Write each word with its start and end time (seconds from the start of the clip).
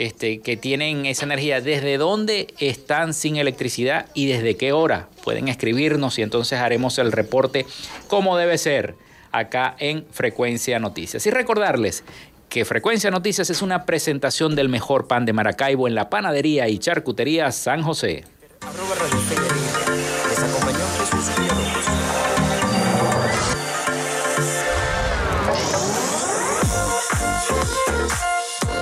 este, 0.00 0.40
que 0.40 0.56
tienen 0.56 1.04
esa 1.04 1.26
energía, 1.26 1.60
desde 1.60 1.98
dónde 1.98 2.54
están 2.58 3.12
sin 3.12 3.36
electricidad 3.36 4.06
y 4.14 4.28
desde 4.28 4.56
qué 4.56 4.72
hora. 4.72 5.08
Pueden 5.22 5.48
escribirnos 5.48 6.18
y 6.18 6.22
entonces 6.22 6.58
haremos 6.58 6.98
el 6.98 7.12
reporte 7.12 7.66
como 8.08 8.38
debe 8.38 8.56
ser 8.56 8.94
acá 9.30 9.76
en 9.78 10.06
Frecuencia 10.10 10.78
Noticias. 10.78 11.26
Y 11.26 11.30
recordarles 11.30 12.02
que 12.48 12.64
Frecuencia 12.64 13.10
Noticias 13.10 13.50
es 13.50 13.60
una 13.60 13.84
presentación 13.84 14.56
del 14.56 14.70
mejor 14.70 15.06
pan 15.06 15.26
de 15.26 15.34
Maracaibo 15.34 15.86
en 15.86 15.94
la 15.94 16.08
panadería 16.08 16.66
y 16.68 16.78
charcutería 16.78 17.52
San 17.52 17.82
José. 17.82 18.24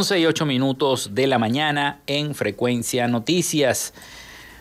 11 0.00 0.18
y 0.18 0.24
8 0.24 0.46
minutos 0.46 1.10
de 1.12 1.26
la 1.26 1.38
mañana 1.38 2.00
en 2.06 2.34
Frecuencia 2.34 3.06
Noticias. 3.06 3.92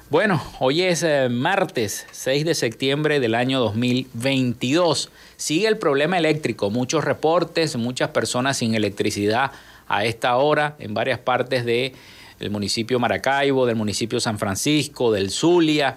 Bueno, 0.10 0.44
hoy 0.60 0.82
es 0.82 1.02
eh, 1.02 1.30
martes 1.30 2.06
6 2.12 2.44
de 2.44 2.54
septiembre 2.54 3.22
del 3.22 3.36
año 3.36 3.62
2022. 3.62 5.10
Sigue 5.38 5.70
el 5.70 5.78
problema 5.78 6.18
eléctrico, 6.18 6.70
muchos 6.70 7.06
reportes, 7.06 7.78
muchas 7.78 8.10
personas 8.10 8.58
sin 8.58 8.76
electricidad 8.76 9.54
a 9.88 10.04
esta 10.04 10.36
hora 10.36 10.76
en 10.78 10.94
varias 10.94 11.20
partes 11.20 11.64
del 11.64 11.94
municipio 12.52 13.00
Maracaibo, 13.00 13.66
del 13.66 13.78
municipio 13.78 14.20
San 14.20 14.40
Francisco, 14.40 15.10
del 15.14 15.30
Zulia. 15.30 15.96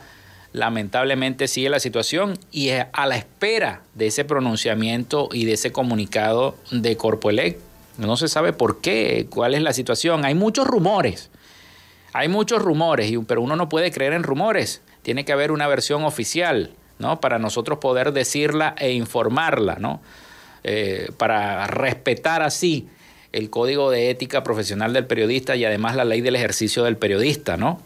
Lamentablemente 0.53 1.49
sigue 1.49 1.69
la 1.69 1.81
situación 1.81 2.39
y 2.53 2.71
a 2.71 3.07
la 3.07 3.17
espera 3.17 3.83
de 3.97 4.07
ese 4.07 4.25
pronunciamiento 4.25 5.31
y 5.33 5.47
de 5.47 5.55
ese 5.55 5.73
comunicado 5.73 6.55
de 6.71 6.97
Corpoelec 6.97 7.72
no 7.99 8.17
se 8.17 8.29
sabe 8.29 8.53
por 8.53 8.81
qué, 8.81 9.27
cuál 9.31 9.55
es 9.55 9.63
la 9.63 9.73
situación. 9.73 10.25
Hay 10.25 10.35
muchos 10.35 10.67
rumores. 10.67 11.31
Hay 12.13 12.29
muchos 12.29 12.61
rumores, 12.61 13.11
pero 13.27 13.41
uno 13.41 13.57
no 13.57 13.69
puede 13.69 13.91
creer 13.91 14.13
en 14.13 14.23
rumores. 14.23 14.83
Tiene 15.03 15.25
que 15.25 15.33
haber 15.33 15.51
una 15.51 15.67
versión 15.67 16.05
oficial, 16.05 16.73
¿no? 16.99 17.21
Para 17.21 17.39
nosotros 17.39 17.79
poder 17.79 18.13
decirla 18.13 18.75
e 18.79 18.93
informarla, 18.93 19.77
¿no? 19.77 20.01
Eh, 20.65 21.11
para 21.17 21.67
respetar 21.67 22.43
así 22.43 22.89
el 23.33 23.51
código 23.51 23.91
de 23.91 24.11
ética 24.11 24.43
profesional 24.43 24.93
del 24.93 25.07
periodista 25.07 25.57
y 25.57 25.65
además 25.65 25.97
la 25.97 26.05
ley 26.05 26.21
del 26.21 26.37
ejercicio 26.37 26.85
del 26.85 26.99
periodista, 26.99 27.57
¿no? 27.57 27.81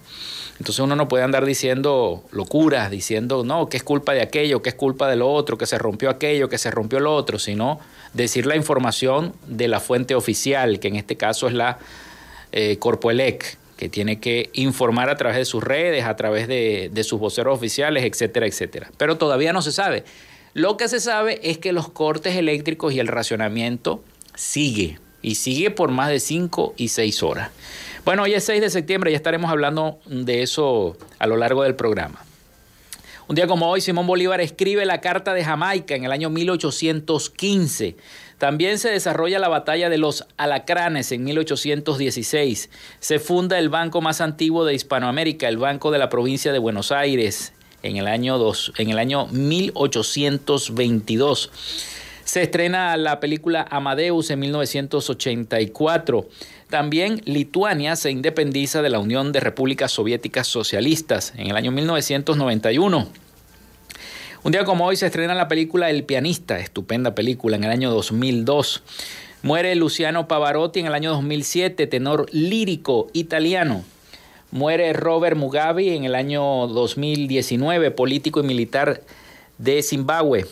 Entonces 0.58 0.79
uno 0.81 0.97
no 0.97 1.08
puede 1.08 1.25
andar 1.25 1.44
diciendo 1.44 2.25
locuras, 2.32 2.91
diciendo, 2.91 3.44
no, 3.44 3.69
que 3.69 3.76
es 3.76 3.82
culpa 3.82 4.14
de 4.14 4.23
aquello, 4.23 4.62
que 4.62 4.70
es 4.70 4.75
culpa 4.75 5.08
de 5.08 5.17
lo 5.17 5.31
otro, 5.31 5.58
que 5.58 5.67
se 5.67 5.79
rompió 5.79 6.08
aquello, 6.08 6.49
que 6.49 6.58
se 6.58 6.70
rompió 6.70 6.99
lo 6.99 7.14
otro, 7.14 7.38
sino 7.38 7.79
decir 8.14 8.47
la 8.47 8.56
información 8.56 9.35
de 9.47 9.69
la 9.69 9.81
fuente 9.81 10.14
oficial, 10.14 10.81
que 10.81 10.88
en 10.88 10.97
este 10.97 11.17
caso 11.17 11.47
es 11.47 11.53
la 11.53 11.79
eh, 12.53 12.79
Corpoelec, 12.79 13.58
que 13.76 13.88
tiene 13.88 14.19
que 14.19 14.50
informar 14.55 15.11
a 15.11 15.17
través 15.17 15.37
de 15.37 15.44
sus 15.44 15.62
redes, 15.62 16.05
a 16.05 16.17
través 16.17 16.49
de, 16.49 16.91
sus 17.05 17.20
voceros 17.20 17.55
oficiales, 17.55 18.05
etcétera, 18.05 18.47
etcétera. 18.47 18.91
Pero 18.97 19.19
todavía 19.19 19.53
no 19.53 19.61
se 19.61 19.73
sabe. 19.73 20.05
Lo 20.55 20.79
que 20.79 20.88
se 20.88 21.00
sabe 21.00 21.38
es 21.43 21.58
que 21.58 21.73
los 21.73 21.91
cortes 21.91 22.37
eléctricos 22.37 22.94
y 22.94 23.00
el 23.00 23.08
racionamiento 23.08 24.03
sigue, 24.35 24.99
y 25.20 25.35
sigue 25.35 25.70
por 25.70 25.91
más 25.91 26.08
de 26.08 26.20
5 26.20 26.75
y 26.76 26.88
6 26.88 27.23
horas. 27.23 27.50
Bueno, 28.06 28.23
hoy 28.23 28.32
es 28.35 28.44
6 28.44 28.61
de 28.61 28.70
septiembre, 28.70 29.11
ya 29.11 29.17
estaremos 29.17 29.50
hablando 29.50 29.99
de 30.06 30.43
eso 30.43 30.97
a 31.19 31.26
lo 31.26 31.37
largo 31.37 31.64
del 31.64 31.75
programa. 31.75 32.25
Un 33.26 33.35
día 33.35 33.49
como 33.49 33.69
hoy, 33.69 33.81
Simón 33.81 34.06
Bolívar 34.06 34.41
escribe 34.41 34.87
la 34.87 35.00
Carta 35.00 35.35
de 35.35 35.43
Jamaica 35.43 35.97
en 35.97 36.05
el 36.05 36.12
año 36.12 36.31
1815. 36.31 37.97
También 38.38 38.79
se 38.79 38.91
desarrolla 38.91 39.41
la 39.41 39.49
batalla 39.49 39.91
de 39.91 39.99
los 39.99 40.25
Alacranes 40.37 41.11
en 41.11 41.25
1816. 41.25 42.70
Se 43.00 43.19
funda 43.19 43.58
el 43.58 43.70
banco 43.70 44.00
más 44.00 44.20
antiguo 44.20 44.64
de 44.64 44.75
Hispanoamérica, 44.75 45.49
el 45.49 45.58
Banco 45.58 45.91
de 45.91 45.99
la 45.99 46.08
Provincia 46.08 46.53
de 46.53 46.61
Buenos 46.61 46.93
Aires, 46.93 47.55
en 47.82 47.97
el 47.97 48.06
año, 48.06 48.38
dos, 48.38 48.73
en 48.79 48.91
el 48.91 49.00
año 49.00 49.26
1822. 49.32 51.50
Se 52.26 52.43
estrena 52.43 52.97
la 52.97 53.20
película 53.20 53.64
Amadeus 53.70 54.31
en 54.31 54.41
1984. 54.41 56.29
También 56.70 57.22
Lituania 57.26 57.94
se 57.94 58.10
independiza 58.10 58.82
de 58.82 58.90
la 58.90 58.98
Unión 58.98 59.30
de 59.30 59.38
Repúblicas 59.38 59.92
Soviéticas 59.92 60.48
Socialistas 60.48 61.32
en 61.36 61.46
el 61.46 61.56
año 61.56 61.70
1991. 61.70 63.06
Un 64.42 64.52
día 64.52 64.64
como 64.64 64.84
hoy 64.84 64.96
se 64.96 65.06
estrena 65.06 65.36
la 65.36 65.46
película 65.46 65.90
El 65.90 66.02
pianista, 66.02 66.58
estupenda 66.58 67.14
película, 67.14 67.54
en 67.56 67.62
el 67.62 67.70
año 67.70 67.92
2002. 67.92 68.82
Muere 69.42 69.76
Luciano 69.76 70.26
Pavarotti 70.26 70.80
en 70.80 70.86
el 70.86 70.94
año 70.94 71.12
2007, 71.12 71.86
tenor 71.86 72.26
lírico 72.32 73.10
italiano. 73.12 73.84
Muere 74.50 74.92
Robert 74.92 75.36
Mugabe 75.36 75.94
en 75.94 76.02
el 76.02 76.16
año 76.16 76.66
2019, 76.66 77.92
político 77.92 78.40
y 78.40 78.42
militar 78.42 79.02
de 79.58 79.84
Zimbabue. 79.84 80.46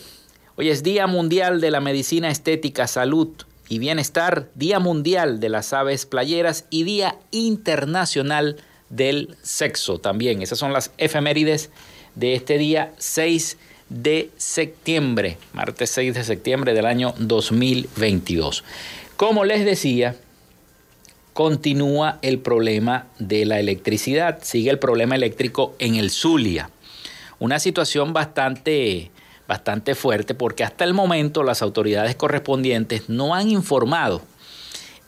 Hoy 0.55 0.69
es 0.69 0.81
Día 0.81 1.07
Mundial 1.07 1.59
de 1.59 1.71
la 1.71 1.81
Medicina 1.81 2.29
Estética, 2.29 2.87
Salud 2.87 3.33
y 3.67 3.79
Bienestar, 3.79 4.49
Día 4.55 4.79
Mundial 4.79 5.39
de 5.39 5.49
las 5.49 5.73
Aves 5.73 6.05
Playeras 6.05 6.65
y 6.69 6.83
Día 6.83 7.17
Internacional 7.31 8.57
del 8.89 9.35
Sexo 9.41 9.99
también. 9.99 10.41
Esas 10.41 10.59
son 10.59 10.73
las 10.73 10.91
efemérides 10.97 11.69
de 12.15 12.35
este 12.35 12.57
día 12.57 12.93
6 12.97 13.57
de 13.89 14.29
septiembre, 14.37 15.37
martes 15.53 15.89
6 15.91 16.13
de 16.13 16.23
septiembre 16.23 16.73
del 16.73 16.85
año 16.85 17.13
2022. 17.17 18.63
Como 19.17 19.45
les 19.45 19.65
decía, 19.65 20.15
continúa 21.33 22.19
el 22.21 22.39
problema 22.39 23.07
de 23.19 23.45
la 23.45 23.59
electricidad, 23.59 24.39
sigue 24.41 24.69
el 24.71 24.79
problema 24.79 25.15
eléctrico 25.15 25.75
en 25.79 25.95
el 25.95 26.09
Zulia. 26.09 26.69
Una 27.39 27.59
situación 27.59 28.13
bastante 28.13 29.11
bastante 29.47 29.95
fuerte 29.95 30.33
porque 30.33 30.63
hasta 30.63 30.83
el 30.83 30.93
momento 30.93 31.43
las 31.43 31.61
autoridades 31.61 32.15
correspondientes 32.15 33.09
no 33.09 33.35
han 33.35 33.49
informado 33.49 34.21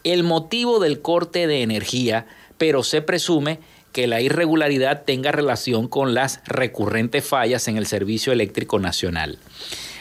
el 0.03 0.23
motivo 0.23 0.79
del 0.79 1.01
corte 1.01 1.47
de 1.47 1.63
energía, 1.63 2.27
pero 2.57 2.83
se 2.83 3.01
presume 3.01 3.59
que 3.91 4.07
la 4.07 4.21
irregularidad 4.21 5.03
tenga 5.03 5.31
relación 5.31 5.87
con 5.87 6.13
las 6.13 6.41
recurrentes 6.45 7.25
fallas 7.25 7.67
en 7.67 7.77
el 7.77 7.87
servicio 7.87 8.31
eléctrico 8.31 8.79
nacional. 8.79 9.39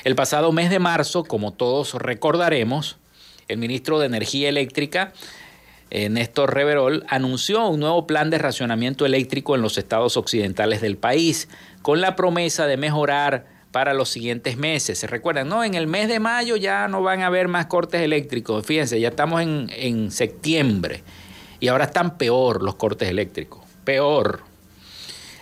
El 0.04 0.14
pasado 0.14 0.52
mes 0.52 0.70
de 0.70 0.78
marzo, 0.78 1.24
como 1.24 1.52
todos 1.52 1.94
recordaremos, 1.94 2.98
el 3.48 3.58
ministro 3.58 3.98
de 3.98 4.06
Energía 4.06 4.48
Eléctrica, 4.48 5.12
eh, 5.90 6.08
Néstor 6.08 6.54
Reverol, 6.54 7.04
anunció 7.08 7.66
un 7.68 7.80
nuevo 7.80 8.06
plan 8.06 8.28
de 8.30 8.38
racionamiento 8.38 9.06
eléctrico 9.06 9.54
en 9.54 9.62
los 9.62 9.78
estados 9.78 10.16
occidentales 10.16 10.80
del 10.80 10.96
país, 10.96 11.48
con 11.82 12.00
la 12.00 12.16
promesa 12.16 12.66
de 12.66 12.76
mejorar 12.76 13.55
para 13.76 13.92
los 13.92 14.08
siguientes 14.08 14.56
meses. 14.56 14.98
Se 14.98 15.06
recuerdan, 15.06 15.50
no, 15.50 15.62
en 15.62 15.74
el 15.74 15.86
mes 15.86 16.08
de 16.08 16.18
mayo 16.18 16.56
ya 16.56 16.88
no 16.88 17.02
van 17.02 17.20
a 17.20 17.26
haber 17.26 17.46
más 17.46 17.66
cortes 17.66 18.00
eléctricos. 18.00 18.64
Fíjense, 18.64 18.98
ya 18.98 19.08
estamos 19.08 19.42
en, 19.42 19.68
en 19.70 20.10
septiembre 20.10 21.02
y 21.60 21.68
ahora 21.68 21.84
están 21.84 22.16
peor 22.16 22.62
los 22.62 22.76
cortes 22.76 23.10
eléctricos. 23.10 23.62
Peor. 23.84 24.40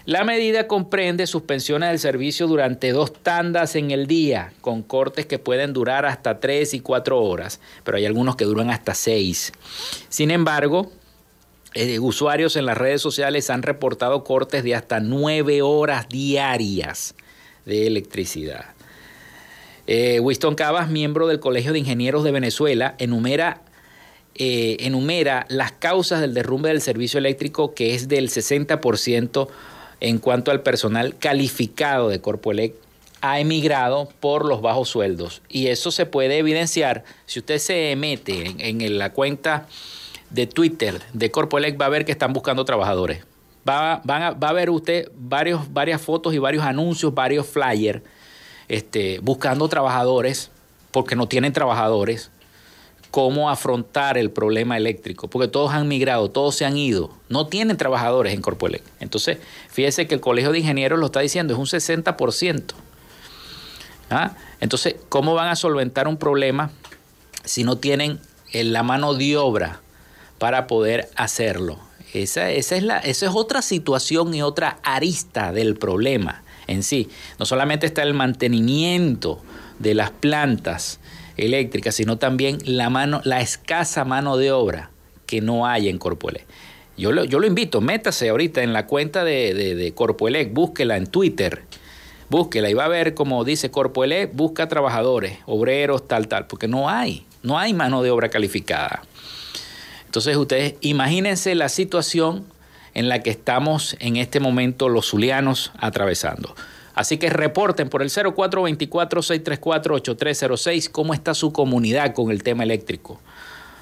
La 0.04 0.24
medida 0.24 0.66
comprende 0.66 1.28
suspensiones 1.28 1.90
del 1.90 2.00
servicio 2.00 2.48
durante 2.48 2.90
dos 2.90 3.12
tandas 3.12 3.76
en 3.76 3.92
el 3.92 4.08
día, 4.08 4.52
con 4.60 4.82
cortes 4.82 5.26
que 5.26 5.38
pueden 5.38 5.72
durar 5.72 6.04
hasta 6.04 6.40
tres 6.40 6.74
y 6.74 6.80
cuatro 6.80 7.22
horas, 7.22 7.60
pero 7.84 7.98
hay 7.98 8.04
algunos 8.04 8.34
que 8.34 8.46
duran 8.46 8.68
hasta 8.68 8.94
seis. 8.94 9.52
Sin 10.08 10.32
embargo, 10.32 10.90
eh, 11.74 12.00
usuarios 12.00 12.56
en 12.56 12.66
las 12.66 12.78
redes 12.78 13.00
sociales 13.00 13.48
han 13.48 13.62
reportado 13.62 14.24
cortes 14.24 14.64
de 14.64 14.74
hasta 14.74 14.98
nueve 14.98 15.62
horas 15.62 16.08
diarias 16.08 17.14
de 17.66 17.86
electricidad. 17.86 18.66
Eh, 19.86 20.20
Winston 20.20 20.54
Cabas, 20.54 20.88
miembro 20.88 21.26
del 21.26 21.40
Colegio 21.40 21.72
de 21.72 21.78
Ingenieros 21.78 22.24
de 22.24 22.32
Venezuela, 22.32 22.94
enumera, 22.98 23.60
eh, 24.34 24.78
enumera 24.80 25.46
las 25.48 25.72
causas 25.72 26.20
del 26.20 26.34
derrumbe 26.34 26.70
del 26.70 26.80
servicio 26.80 27.18
eléctrico, 27.18 27.74
que 27.74 27.94
es 27.94 28.08
del 28.08 28.30
60% 28.30 29.48
en 30.00 30.18
cuanto 30.18 30.50
al 30.50 30.62
personal 30.62 31.16
calificado 31.18 32.08
de 32.08 32.20
Corpoelec 32.20 32.74
ha 33.20 33.40
emigrado 33.40 34.08
por 34.20 34.44
los 34.44 34.60
bajos 34.60 34.90
sueldos. 34.90 35.40
Y 35.48 35.68
eso 35.68 35.90
se 35.90 36.04
puede 36.04 36.36
evidenciar 36.38 37.04
si 37.24 37.38
usted 37.38 37.58
se 37.58 37.94
mete 37.96 38.54
en, 38.58 38.98
la 38.98 39.12
cuenta 39.12 39.66
de 40.28 40.46
Twitter 40.46 41.00
de 41.14 41.30
Corpoelec, 41.30 41.80
va 41.80 41.86
a 41.86 41.90
ver 41.90 42.04
que 42.04 42.12
están 42.12 42.34
buscando 42.34 42.66
trabajadores 42.66 43.24
va, 43.68 43.94
a, 43.94 44.30
va 44.32 44.48
a 44.48 44.52
ver 44.52 44.70
usted 44.70 45.10
varios, 45.16 45.72
varias 45.72 46.00
fotos 46.00 46.34
y 46.34 46.38
varios 46.38 46.64
anuncios, 46.64 47.14
varios 47.14 47.46
flyers, 47.46 48.02
este, 48.68 49.18
buscando 49.20 49.68
trabajadores, 49.68 50.50
porque 50.90 51.16
no 51.16 51.26
tienen 51.28 51.52
trabajadores, 51.52 52.30
cómo 53.10 53.48
afrontar 53.48 54.18
el 54.18 54.30
problema 54.30 54.76
eléctrico, 54.76 55.28
porque 55.28 55.48
todos 55.48 55.72
han 55.72 55.86
migrado, 55.86 56.30
todos 56.30 56.56
se 56.56 56.64
han 56.64 56.76
ido, 56.76 57.10
no 57.28 57.46
tienen 57.46 57.76
trabajadores 57.76 58.34
en 58.34 58.42
Corpoelec. 58.42 58.82
Entonces, 59.00 59.38
fíjese 59.68 60.06
que 60.06 60.14
el 60.14 60.20
Colegio 60.20 60.52
de 60.52 60.58
Ingenieros 60.58 60.98
lo 60.98 61.06
está 61.06 61.20
diciendo, 61.20 61.52
es 61.52 61.58
un 61.58 61.66
60%. 61.66 62.74
¿Ah? 64.10 64.36
Entonces, 64.60 64.96
¿cómo 65.08 65.34
van 65.34 65.48
a 65.48 65.56
solventar 65.56 66.08
un 66.08 66.16
problema 66.16 66.70
si 67.44 67.64
no 67.64 67.78
tienen 67.78 68.20
la 68.52 68.82
mano 68.82 69.14
de 69.14 69.36
obra 69.36 69.80
para 70.38 70.66
poder 70.66 71.08
hacerlo. 71.16 71.78
Esa, 72.14 72.50
esa, 72.50 72.76
es 72.76 72.82
la, 72.84 72.98
esa 72.98 73.26
es 73.26 73.32
otra 73.34 73.60
situación 73.60 74.32
y 74.34 74.42
otra 74.42 74.78
arista 74.84 75.52
del 75.52 75.74
problema 75.76 76.44
en 76.66 76.82
sí. 76.82 77.08
No 77.38 77.44
solamente 77.44 77.86
está 77.86 78.02
el 78.02 78.14
mantenimiento 78.14 79.42
de 79.78 79.94
las 79.94 80.10
plantas 80.10 81.00
eléctricas, 81.36 81.96
sino 81.96 82.16
también 82.16 82.58
la, 82.64 82.90
mano, 82.90 83.20
la 83.24 83.40
escasa 83.40 84.04
mano 84.04 84.36
de 84.36 84.52
obra 84.52 84.90
que 85.26 85.40
no 85.40 85.66
hay 85.66 85.88
en 85.88 85.98
Corpoelec. 85.98 86.46
Yo 86.96 87.10
lo, 87.10 87.24
yo 87.24 87.40
lo 87.40 87.46
invito, 87.46 87.80
métase 87.80 88.28
ahorita 88.28 88.62
en 88.62 88.72
la 88.72 88.86
cuenta 88.86 89.24
de, 89.24 89.52
de, 89.52 89.74
de 89.74 89.92
Corpoelec, 89.92 90.52
búsquela 90.52 90.96
en 90.96 91.08
Twitter, 91.08 91.62
búsquela 92.30 92.70
y 92.70 92.74
va 92.74 92.84
a 92.84 92.88
ver 92.88 93.14
como 93.14 93.42
dice 93.42 93.72
Corpoelec, 93.72 94.32
busca 94.34 94.68
trabajadores, 94.68 95.38
obreros, 95.46 96.06
tal, 96.06 96.28
tal, 96.28 96.46
porque 96.46 96.68
no 96.68 96.88
hay, 96.88 97.26
no 97.42 97.58
hay 97.58 97.74
mano 97.74 98.02
de 98.02 98.12
obra 98.12 98.28
calificada. 98.28 99.02
Entonces 100.14 100.36
ustedes 100.36 100.76
imagínense 100.80 101.56
la 101.56 101.68
situación 101.68 102.44
en 102.94 103.08
la 103.08 103.24
que 103.24 103.30
estamos 103.30 103.96
en 103.98 104.16
este 104.16 104.38
momento 104.38 104.88
los 104.88 105.10
zulianos 105.10 105.72
atravesando. 105.76 106.54
Así 106.94 107.18
que 107.18 107.30
reporten 107.30 107.88
por 107.88 108.00
el 108.00 108.10
0424-634-8306 108.10 110.88
cómo 110.92 111.14
está 111.14 111.34
su 111.34 111.52
comunidad 111.52 112.14
con 112.14 112.30
el 112.30 112.44
tema 112.44 112.62
eléctrico. 112.62 113.20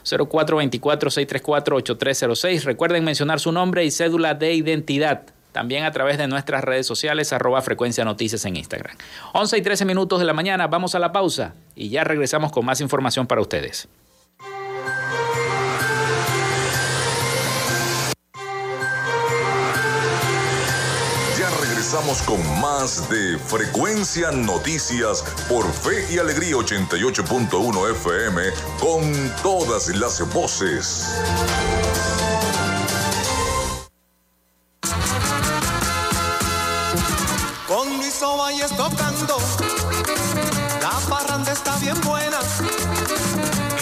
0424-634-8306. 0.06 2.62
Recuerden 2.62 3.04
mencionar 3.04 3.38
su 3.38 3.52
nombre 3.52 3.84
y 3.84 3.90
cédula 3.90 4.32
de 4.32 4.54
identidad. 4.54 5.24
También 5.52 5.84
a 5.84 5.92
través 5.92 6.16
de 6.16 6.28
nuestras 6.28 6.64
redes 6.64 6.86
sociales, 6.86 7.34
arroba 7.34 7.60
frecuencia 7.60 8.06
noticias 8.06 8.46
en 8.46 8.56
Instagram. 8.56 8.96
11 9.34 9.58
y 9.58 9.60
13 9.60 9.84
minutos 9.84 10.18
de 10.18 10.24
la 10.24 10.32
mañana, 10.32 10.66
vamos 10.66 10.94
a 10.94 10.98
la 10.98 11.12
pausa 11.12 11.52
y 11.76 11.90
ya 11.90 12.04
regresamos 12.04 12.52
con 12.52 12.64
más 12.64 12.80
información 12.80 13.26
para 13.26 13.42
ustedes. 13.42 13.86
Regresamos 21.92 22.22
con 22.22 22.60
más 22.60 23.06
de 23.10 23.38
Frecuencia 23.38 24.30
Noticias 24.30 25.22
por 25.46 25.70
Fe 25.70 26.06
y 26.10 26.18
Alegría 26.18 26.54
88.1 26.54 27.90
FM 27.90 28.42
con 28.80 29.32
todas 29.42 29.88
las 29.88 30.26
voces. 30.32 31.06
Con 37.68 37.98
Luis 37.98 38.20
Valles 38.22 38.70
tocando, 38.74 39.36
la 40.80 40.98
parranda 41.10 41.52
está 41.52 41.76
bien 41.76 42.00
buena. 42.00 42.38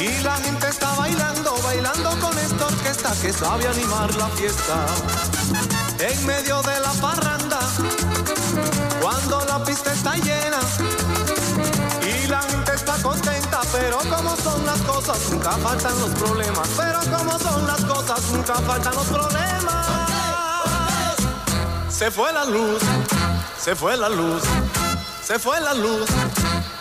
Y 0.01 0.23
la 0.25 0.35
gente 0.37 0.67
está 0.67 0.93
bailando, 0.95 1.55
bailando 1.63 2.11
con 2.19 2.37
esta 2.39 2.67
orquesta 2.67 3.13
que 3.23 3.33
sabe 3.33 3.69
animar 3.69 4.13
la 4.17 4.29
fiesta. 4.31 4.87
En 6.01 6.27
medio 6.27 6.63
de 6.63 6.81
la 6.81 6.93
parranda, 6.95 7.61
cuando 9.11 9.45
la 9.47 9.59
pista 9.65 9.93
está 9.93 10.15
llena 10.15 10.61
y 12.01 12.29
la 12.29 12.41
gente 12.43 12.75
está 12.75 12.95
contenta, 13.03 13.61
pero 13.73 13.99
como 13.99 14.37
son 14.37 14.65
las 14.65 14.81
cosas, 14.83 15.19
nunca 15.33 15.51
faltan 15.51 15.99
los 15.99 16.11
problemas, 16.11 16.69
pero 16.77 17.01
como 17.17 17.37
son 17.39 17.67
las 17.67 17.85
cosas, 17.87 18.23
nunca 18.31 18.55
faltan 18.55 18.95
los 18.95 19.07
problemas. 19.07 19.87
Se 21.89 22.11
fue 22.13 22.33
la 22.33 22.45
luz, 22.45 22.83
se 23.59 23.75
fue 23.75 23.97
la 23.97 24.09
luz, 24.09 24.43
se 25.25 25.39
fue 25.41 25.61
la 25.61 25.75
luz, 25.75 26.09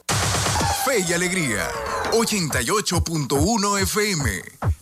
Fe 0.84 1.04
y 1.08 1.12
Alegría, 1.12 1.68
88.1 2.12 3.80
FM. 3.82 4.30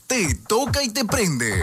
Te 0.06 0.34
toca 0.46 0.82
y 0.82 0.90
te 0.90 1.04
prende. 1.04 1.62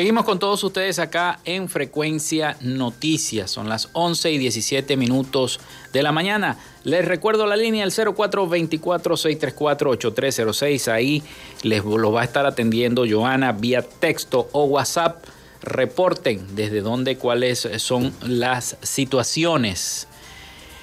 Seguimos 0.00 0.24
con 0.24 0.38
todos 0.38 0.64
ustedes 0.64 0.98
acá 0.98 1.40
en 1.44 1.68
Frecuencia 1.68 2.56
Noticias. 2.62 3.50
Son 3.50 3.68
las 3.68 3.90
11 3.92 4.32
y 4.32 4.38
17 4.38 4.96
minutos 4.96 5.60
de 5.92 6.02
la 6.02 6.10
mañana. 6.10 6.56
Les 6.84 7.04
recuerdo 7.04 7.44
la 7.44 7.54
línea 7.54 7.84
el 7.84 7.90
0424-634-8306. 7.90 10.90
Ahí 10.90 11.22
les 11.64 11.84
lo 11.84 12.12
va 12.12 12.22
a 12.22 12.24
estar 12.24 12.46
atendiendo 12.46 13.04
Joana 13.06 13.52
vía 13.52 13.82
texto 13.82 14.48
o 14.52 14.64
WhatsApp. 14.64 15.22
Reporten 15.60 16.56
desde 16.56 16.80
dónde, 16.80 17.18
cuáles 17.18 17.68
son 17.76 18.14
las 18.22 18.78
situaciones. 18.80 20.08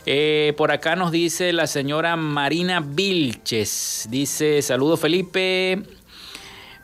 Eh, 0.05 0.53
por 0.57 0.71
acá 0.71 0.95
nos 0.95 1.12
dice 1.12 1.53
la 1.53 1.65
señora 1.65 2.17
Marina 2.17 2.81
Vilches. 2.81 4.05
Dice, 4.12 4.62
saludo 4.62 4.95
Felipe, 4.95 5.81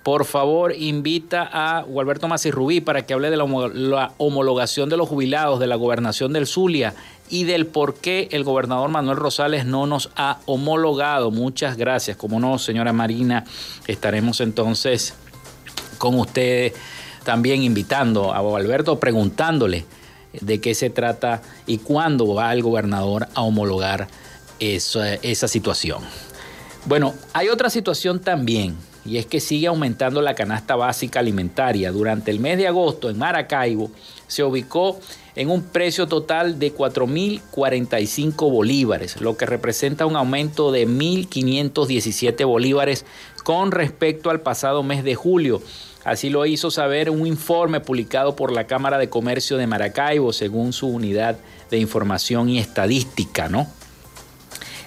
por 0.04 0.26
favor, 0.26 0.76
invita 0.76 1.50
a 1.52 1.84
Gualberto 1.84 2.28
Masi 2.28 2.52
Rubí 2.52 2.82
para 2.82 3.06
que 3.06 3.14
hable 3.14 3.30
de 3.30 3.38
la, 3.38 4.12
homologación 4.18 4.90
de 4.90 4.98
los 4.98 5.08
jubilados 5.08 5.62
de 5.62 5.68
la 5.68 5.78
gobernación 5.78 6.34
del 6.34 6.46
Zulia 6.46 6.94
y 7.30 7.46
del 7.46 7.66
por 7.68 7.96
qué 7.96 8.28
el 8.32 8.44
gobernador 8.44 8.90
Manuel 8.90 9.18
Rosales 9.18 9.66
no 9.66 9.88
nos 9.88 10.10
ha 10.18 10.40
homologado. 10.46 11.32
Muchas 11.32 11.78
gracias. 11.78 12.18
Como 12.18 12.42
no, 12.42 12.60
señora 12.60 12.92
Marina, 12.92 13.46
estaremos 13.88 14.42
entonces 14.42 15.14
con 15.98 16.20
usted 16.20 16.74
también 17.24 17.64
invitando 17.64 18.34
a 18.34 18.42
Gualberto, 18.42 19.00
preguntándole 19.00 19.86
de 20.34 20.60
qué 20.60 20.76
se 20.76 20.90
trata 20.90 21.42
y 21.66 21.78
cuándo 21.78 22.34
va 22.34 22.52
el 22.52 22.62
gobernador 22.62 23.30
a 23.36 23.42
homologar 23.42 24.10
esa 24.60 25.48
situación. 25.48 26.04
Bueno, 26.86 27.14
hay 27.32 27.48
otra 27.48 27.70
situación 27.70 28.20
también 28.20 28.76
y 29.06 29.18
es 29.18 29.26
que 29.26 29.40
sigue 29.40 29.68
aumentando 29.68 30.22
la 30.22 30.36
canasta 30.36 30.76
básica 30.76 31.20
alimentaria. 31.20 31.92
Durante 31.92 32.32
el 32.32 32.40
mes 32.40 32.58
de 32.58 32.68
agosto 32.68 33.10
en 33.10 33.18
Maracaibo 33.18 33.92
se 34.28 34.44
ubicó 34.44 35.00
en 35.36 35.50
un 35.50 35.64
precio 35.64 36.08
total 36.08 36.60
de 36.60 36.74
4.045 36.74 38.52
bolívares, 38.52 39.20
lo 39.20 39.36
que 39.36 39.46
representa 39.46 40.06
un 40.06 40.16
aumento 40.16 40.72
de 40.72 40.88
1.517 40.88 42.46
bolívares 42.46 43.06
con 43.44 43.72
respecto 43.72 44.30
al 44.30 44.42
pasado 44.42 44.84
mes 44.84 45.04
de 45.04 45.16
julio. 45.16 45.62
Así 46.04 46.30
lo 46.30 46.46
hizo 46.46 46.70
saber 46.70 47.10
un 47.10 47.26
informe 47.26 47.80
publicado 47.80 48.36
por 48.36 48.52
la 48.52 48.68
Cámara 48.68 48.98
de 48.98 49.10
Comercio 49.10 49.58
de 49.58 49.68
Maracaibo, 49.68 50.34
según 50.34 50.74
su 50.74 50.88
unidad 50.88 51.38
de 51.72 51.78
información 51.78 52.50
y 52.50 52.60
estadística, 52.60 53.48
¿no? 53.48 53.68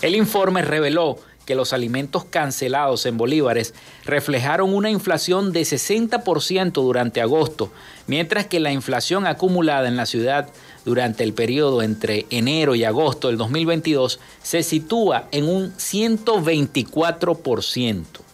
El 0.02 0.14
informe 0.14 0.60
reveló 0.60 1.18
que 1.46 1.54
los 1.54 1.72
alimentos 1.72 2.24
cancelados 2.24 3.06
en 3.06 3.16
bolívares 3.16 3.72
reflejaron 4.04 4.74
una 4.74 4.90
inflación 4.90 5.52
de 5.52 5.62
60% 5.62 6.72
durante 6.72 7.22
agosto, 7.22 7.72
mientras 8.06 8.44
que 8.46 8.60
la 8.60 8.72
inflación 8.72 9.26
acumulada 9.26 9.88
en 9.88 9.96
la 9.96 10.04
ciudad 10.04 10.50
durante 10.84 11.24
el 11.24 11.32
periodo 11.32 11.80
entre 11.82 12.26
enero 12.28 12.74
y 12.74 12.84
agosto 12.84 13.28
del 13.28 13.38
2022 13.38 14.20
se 14.42 14.62
sitúa 14.62 15.28
en 15.30 15.48
un 15.48 15.72
124%. 15.74 18.25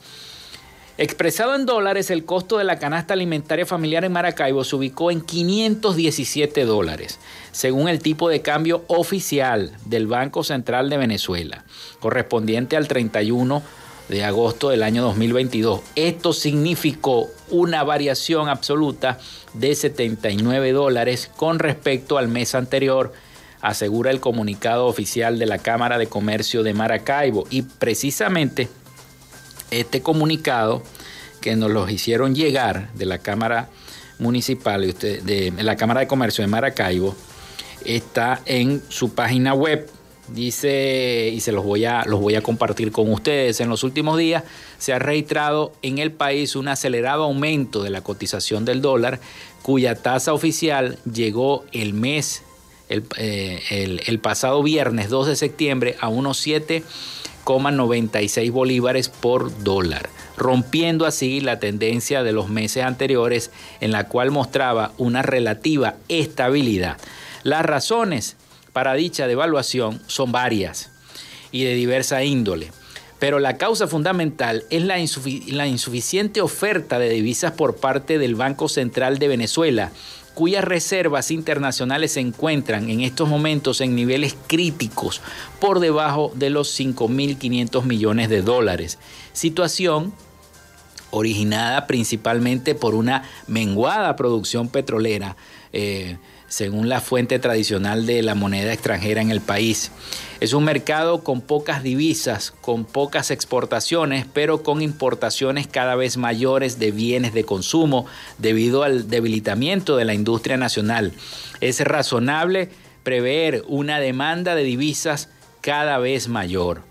Expresado 0.98 1.54
en 1.54 1.64
dólares, 1.64 2.10
el 2.10 2.26
costo 2.26 2.58
de 2.58 2.64
la 2.64 2.78
canasta 2.78 3.14
alimentaria 3.14 3.64
familiar 3.64 4.04
en 4.04 4.12
Maracaibo 4.12 4.62
se 4.62 4.76
ubicó 4.76 5.10
en 5.10 5.22
517 5.22 6.66
dólares, 6.66 7.18
según 7.50 7.88
el 7.88 7.98
tipo 8.00 8.28
de 8.28 8.42
cambio 8.42 8.84
oficial 8.88 9.72
del 9.86 10.06
Banco 10.06 10.44
Central 10.44 10.90
de 10.90 10.98
Venezuela, 10.98 11.64
correspondiente 11.98 12.76
al 12.76 12.88
31 12.88 13.62
de 14.10 14.22
agosto 14.22 14.68
del 14.68 14.82
año 14.82 15.02
2022. 15.02 15.80
Esto 15.96 16.34
significó 16.34 17.30
una 17.48 17.84
variación 17.84 18.50
absoluta 18.50 19.18
de 19.54 19.74
79 19.74 20.72
dólares 20.72 21.30
con 21.34 21.58
respecto 21.58 22.18
al 22.18 22.28
mes 22.28 22.54
anterior, 22.54 23.14
asegura 23.62 24.10
el 24.10 24.20
comunicado 24.20 24.86
oficial 24.86 25.38
de 25.38 25.46
la 25.46 25.56
Cámara 25.56 25.96
de 25.96 26.08
Comercio 26.08 26.62
de 26.62 26.74
Maracaibo. 26.74 27.46
Y 27.48 27.62
precisamente 27.62 28.68
este 29.72 30.02
comunicado 30.02 30.82
que 31.40 31.56
nos 31.56 31.70
lo 31.70 31.88
hicieron 31.88 32.34
llegar 32.34 32.92
de 32.94 33.06
la 33.06 33.18
Cámara 33.18 33.68
Municipal, 34.18 34.94
de 34.94 35.52
la 35.58 35.76
Cámara 35.76 36.00
de 36.00 36.06
Comercio 36.06 36.42
de 36.42 36.48
Maracaibo, 36.48 37.16
está 37.84 38.40
en 38.46 38.82
su 38.88 39.14
página 39.14 39.54
web. 39.54 39.90
Dice, 40.28 41.30
y 41.34 41.40
se 41.40 41.50
los 41.50 41.64
voy, 41.64 41.84
a, 41.84 42.04
los 42.06 42.20
voy 42.20 42.36
a 42.36 42.42
compartir 42.42 42.92
con 42.92 43.12
ustedes, 43.12 43.60
en 43.60 43.68
los 43.68 43.82
últimos 43.82 44.16
días 44.16 44.44
se 44.78 44.92
ha 44.92 44.98
registrado 45.00 45.72
en 45.82 45.98
el 45.98 46.12
país 46.12 46.54
un 46.54 46.68
acelerado 46.68 47.24
aumento 47.24 47.82
de 47.82 47.90
la 47.90 48.02
cotización 48.02 48.64
del 48.64 48.80
dólar, 48.80 49.20
cuya 49.62 49.96
tasa 49.96 50.32
oficial 50.32 50.96
llegó 51.12 51.64
el 51.72 51.92
mes, 51.92 52.44
el, 52.88 53.04
eh, 53.18 54.00
el 54.06 54.18
pasado 54.20 54.62
viernes 54.62 55.10
2 55.10 55.26
de 55.26 55.36
septiembre 55.36 55.96
a 56.00 56.08
unos 56.08 56.38
7 56.38 56.84
96 57.44 58.50
bolívares 58.50 59.08
por 59.08 59.62
dólar, 59.62 60.08
rompiendo 60.36 61.06
así 61.06 61.40
la 61.40 61.58
tendencia 61.58 62.22
de 62.22 62.32
los 62.32 62.48
meses 62.48 62.84
anteriores 62.84 63.50
en 63.80 63.92
la 63.92 64.08
cual 64.08 64.30
mostraba 64.30 64.92
una 64.98 65.22
relativa 65.22 65.96
estabilidad. 66.08 66.96
Las 67.42 67.64
razones 67.64 68.36
para 68.72 68.94
dicha 68.94 69.26
devaluación 69.26 70.00
son 70.06 70.32
varias 70.32 70.90
y 71.50 71.64
de 71.64 71.74
diversa 71.74 72.24
índole, 72.24 72.70
pero 73.18 73.38
la 73.38 73.56
causa 73.56 73.86
fundamental 73.86 74.64
es 74.70 74.82
la, 74.82 74.96
la 75.48 75.66
insuficiente 75.66 76.40
oferta 76.40 76.98
de 76.98 77.10
divisas 77.10 77.52
por 77.52 77.76
parte 77.76 78.18
del 78.18 78.34
Banco 78.34 78.68
Central 78.68 79.18
de 79.18 79.28
Venezuela, 79.28 79.92
cuyas 80.34 80.64
reservas 80.64 81.30
internacionales 81.30 82.12
se 82.12 82.20
encuentran 82.20 82.90
en 82.90 83.00
estos 83.00 83.28
momentos 83.28 83.80
en 83.80 83.94
niveles 83.94 84.36
críticos 84.46 85.20
por 85.60 85.80
debajo 85.80 86.32
de 86.34 86.50
los 86.50 86.78
5.500 86.78 87.84
millones 87.84 88.28
de 88.28 88.42
dólares. 88.42 88.98
Situación 89.32 90.12
originada 91.10 91.86
principalmente 91.86 92.74
por 92.74 92.94
una 92.94 93.24
menguada 93.46 94.16
producción 94.16 94.68
petrolera. 94.68 95.36
Eh, 95.72 96.16
según 96.52 96.90
la 96.90 97.00
fuente 97.00 97.38
tradicional 97.38 98.04
de 98.04 98.20
la 98.20 98.34
moneda 98.34 98.74
extranjera 98.74 99.22
en 99.22 99.30
el 99.30 99.40
país. 99.40 99.90
Es 100.38 100.52
un 100.52 100.64
mercado 100.64 101.24
con 101.24 101.40
pocas 101.40 101.82
divisas, 101.82 102.52
con 102.60 102.84
pocas 102.84 103.30
exportaciones, 103.30 104.26
pero 104.30 104.62
con 104.62 104.82
importaciones 104.82 105.66
cada 105.66 105.94
vez 105.94 106.18
mayores 106.18 106.78
de 106.78 106.90
bienes 106.90 107.32
de 107.32 107.44
consumo 107.44 108.04
debido 108.36 108.82
al 108.82 109.08
debilitamiento 109.08 109.96
de 109.96 110.04
la 110.04 110.12
industria 110.12 110.58
nacional. 110.58 111.14
Es 111.62 111.80
razonable 111.80 112.68
prever 113.02 113.64
una 113.66 113.98
demanda 113.98 114.54
de 114.54 114.64
divisas 114.64 115.30
cada 115.62 115.96
vez 115.96 116.28
mayor. 116.28 116.82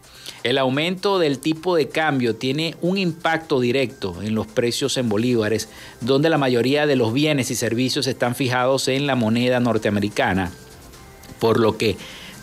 El 0.43 0.57
aumento 0.57 1.19
del 1.19 1.37
tipo 1.37 1.75
de 1.75 1.89
cambio 1.89 2.35
tiene 2.35 2.75
un 2.81 2.97
impacto 2.97 3.59
directo 3.59 4.23
en 4.23 4.33
los 4.33 4.47
precios 4.47 4.97
en 4.97 5.07
bolívares, 5.07 5.69
donde 5.99 6.29
la 6.29 6.39
mayoría 6.39 6.87
de 6.87 6.95
los 6.95 7.13
bienes 7.13 7.51
y 7.51 7.55
servicios 7.55 8.07
están 8.07 8.33
fijados 8.33 8.87
en 8.87 9.05
la 9.05 9.15
moneda 9.15 9.59
norteamericana, 9.59 10.51
por 11.39 11.59
lo 11.59 11.77
que 11.77 11.95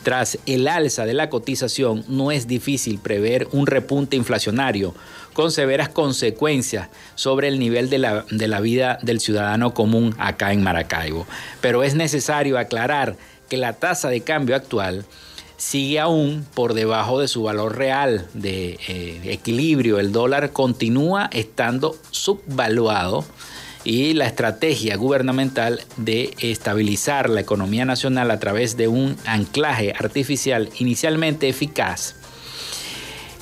tras 0.04 0.38
el 0.46 0.68
alza 0.68 1.06
de 1.06 1.14
la 1.14 1.28
cotización 1.28 2.04
no 2.06 2.30
es 2.30 2.46
difícil 2.46 3.00
prever 3.00 3.48
un 3.50 3.66
repunte 3.66 4.16
inflacionario 4.16 4.94
con 5.32 5.50
severas 5.50 5.88
consecuencias 5.88 6.88
sobre 7.16 7.48
el 7.48 7.58
nivel 7.58 7.90
de 7.90 7.98
la, 7.98 8.24
de 8.30 8.46
la 8.46 8.61
vida 8.61 9.00
del 9.02 9.18
ciudadano 9.18 9.74
común 9.74 10.14
acá 10.18 10.52
en 10.52 10.62
Maracaibo. 10.62 11.26
Pero 11.61 11.82
es 11.82 11.96
necesario 11.96 12.58
aclarar 12.58 13.16
que 13.48 13.56
la 13.56 13.72
tasa 13.72 14.08
de 14.08 14.20
cambio 14.20 14.54
actual 14.54 15.04
sigue 15.59 16.01
aún 16.01 16.47
por 16.55 16.73
debajo 16.73 17.21
de 17.21 17.29
su 17.29 17.42
valor 17.42 17.77
real 17.77 18.27
de 18.33 18.79
eh, 18.88 19.21
equilibrio. 19.25 19.99
El 19.99 20.12
dólar 20.12 20.53
continúa 20.53 21.29
estando 21.33 21.97
subvaluado 22.11 23.25
y 23.85 24.14
la 24.14 24.27
estrategia 24.27 24.97
gubernamental 24.97 25.83
de 25.97 26.35
estabilizar 26.38 27.29
la 27.29 27.40
economía 27.40 27.85
nacional 27.85 28.31
a 28.31 28.38
través 28.38 28.77
de 28.77 28.88
un 28.88 29.16
anclaje 29.27 29.92
artificial 29.92 30.71
inicialmente 30.79 31.49
eficaz 31.49 32.14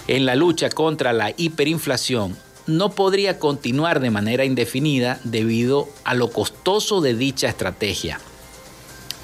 en 0.08 0.24
la 0.24 0.36
lucha 0.36 0.70
contra 0.70 1.12
la 1.12 1.32
hiperinflación 1.36 2.36
no 2.66 2.90
podría 2.90 3.38
continuar 3.38 4.00
de 4.00 4.10
manera 4.10 4.44
indefinida 4.44 5.20
debido 5.24 5.88
a 6.04 6.14
lo 6.14 6.30
costoso 6.30 7.00
de 7.00 7.14
dicha 7.14 7.48
estrategia 7.48 8.20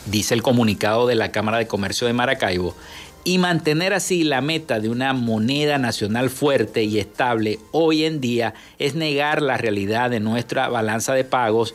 dice 0.07 0.35
el 0.35 0.43
comunicado 0.43 1.07
de 1.07 1.15
la 1.15 1.33
Cámara 1.33 1.59
de 1.59 1.67
Comercio 1.67 2.07
de 2.07 2.13
Maracaibo, 2.13 2.75
y 3.25 3.39
mantener 3.39 3.93
así 3.93 4.25
la 4.25 4.41
meta 4.41 4.81
de 4.81 4.89
una 4.89 5.13
moneda 5.13 5.79
nacional 5.79 6.29
fuerte 6.29 6.83
y 6.83 6.99
estable 6.99 7.61
hoy 7.71 8.05
en 8.05 8.21
día 8.21 8.55
es 8.79 8.95
negar 8.95 9.43
la 9.43 9.57
realidad 9.57 10.11
de 10.11 10.21
nuestra 10.21 10.69
balanza 10.69 11.15
de 11.15 11.25
pagos 11.25 11.75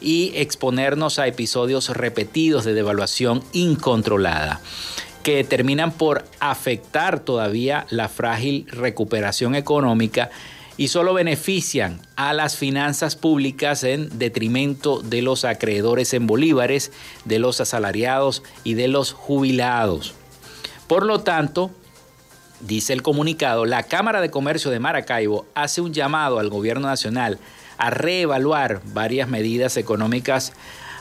y 0.00 0.32
exponernos 0.34 1.18
a 1.18 1.26
episodios 1.26 1.88
repetidos 1.88 2.64
de 2.64 2.74
devaluación 2.74 3.42
incontrolada 3.52 4.60
que 5.22 5.44
terminan 5.44 5.92
por 5.92 6.24
afectar 6.40 7.20
todavía 7.20 7.86
la 7.90 8.08
frágil 8.08 8.66
recuperación 8.68 9.54
económica 9.54 10.30
y 10.82 10.88
solo 10.88 11.14
benefician 11.14 12.00
a 12.16 12.32
las 12.32 12.56
finanzas 12.56 13.14
públicas 13.14 13.84
en 13.84 14.18
detrimento 14.18 15.00
de 15.00 15.22
los 15.22 15.44
acreedores 15.44 16.12
en 16.12 16.26
bolívares, 16.26 16.90
de 17.24 17.38
los 17.38 17.60
asalariados 17.60 18.42
y 18.64 18.74
de 18.74 18.88
los 18.88 19.12
jubilados. 19.12 20.12
Por 20.88 21.06
lo 21.06 21.20
tanto, 21.20 21.70
dice 22.58 22.94
el 22.94 23.02
comunicado, 23.02 23.64
la 23.64 23.84
Cámara 23.84 24.20
de 24.20 24.32
Comercio 24.32 24.72
de 24.72 24.80
Maracaibo 24.80 25.46
hace 25.54 25.80
un 25.80 25.94
llamado 25.94 26.40
al 26.40 26.50
gobierno 26.50 26.88
nacional 26.88 27.38
a 27.78 27.90
reevaluar 27.90 28.82
varias 28.86 29.28
medidas 29.28 29.76
económicas 29.76 30.52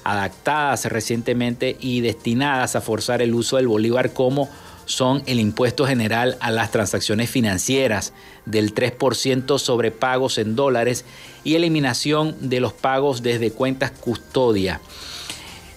adaptadas 0.04 0.86
recientemente 0.86 1.76
y 1.80 2.02
destinadas 2.02 2.76
a 2.76 2.82
forzar 2.82 3.24
el 3.24 3.34
uso 3.34 3.58
del 3.58 3.68
bolívar 3.68 4.14
como 4.14 4.48
son 4.86 5.24
el 5.26 5.40
impuesto 5.40 5.86
general 5.86 6.38
a 6.40 6.52
las 6.52 6.72
transacciones 6.72 7.30
financieras 7.30 8.14
del 8.46 8.74
3% 8.74 9.60
sobre 9.60 9.92
pagos 9.92 10.38
en 10.38 10.56
dólares 10.56 11.06
y 11.44 11.56
eliminación 11.56 12.36
de 12.42 12.60
los 12.60 12.74
pagos 12.74 13.22
desde 13.22 13.52
cuentas 13.52 13.92
custodia. 13.92 14.82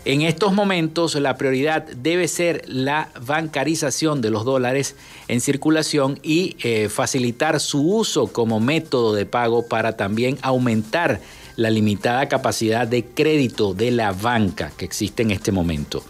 En 0.06 0.20
estos 0.20 0.52
momentos 0.52 1.14
la 1.14 1.38
prioridad 1.38 1.84
debe 1.84 2.28
ser 2.28 2.62
la 2.66 3.08
bancarización 3.24 4.20
de 4.20 4.28
los 4.28 4.44
dólares 4.44 4.96
en 5.28 5.40
circulación 5.40 6.20
y 6.22 6.56
eh, 6.62 6.90
facilitar 6.90 7.58
su 7.58 7.80
uso 7.80 8.26
como 8.26 8.60
método 8.60 9.14
de 9.14 9.24
pago 9.24 9.66
para 9.66 9.96
también 9.96 10.36
aumentar 10.42 11.20
la 11.56 11.70
limitada 11.70 12.28
capacidad 12.28 12.86
de 12.86 13.04
crédito 13.04 13.72
de 13.72 13.92
la 13.92 14.12
banca 14.12 14.72
que 14.76 14.84
existe 14.84 15.22
en 15.22 15.30
este 15.30 15.52
momento. 15.52 16.04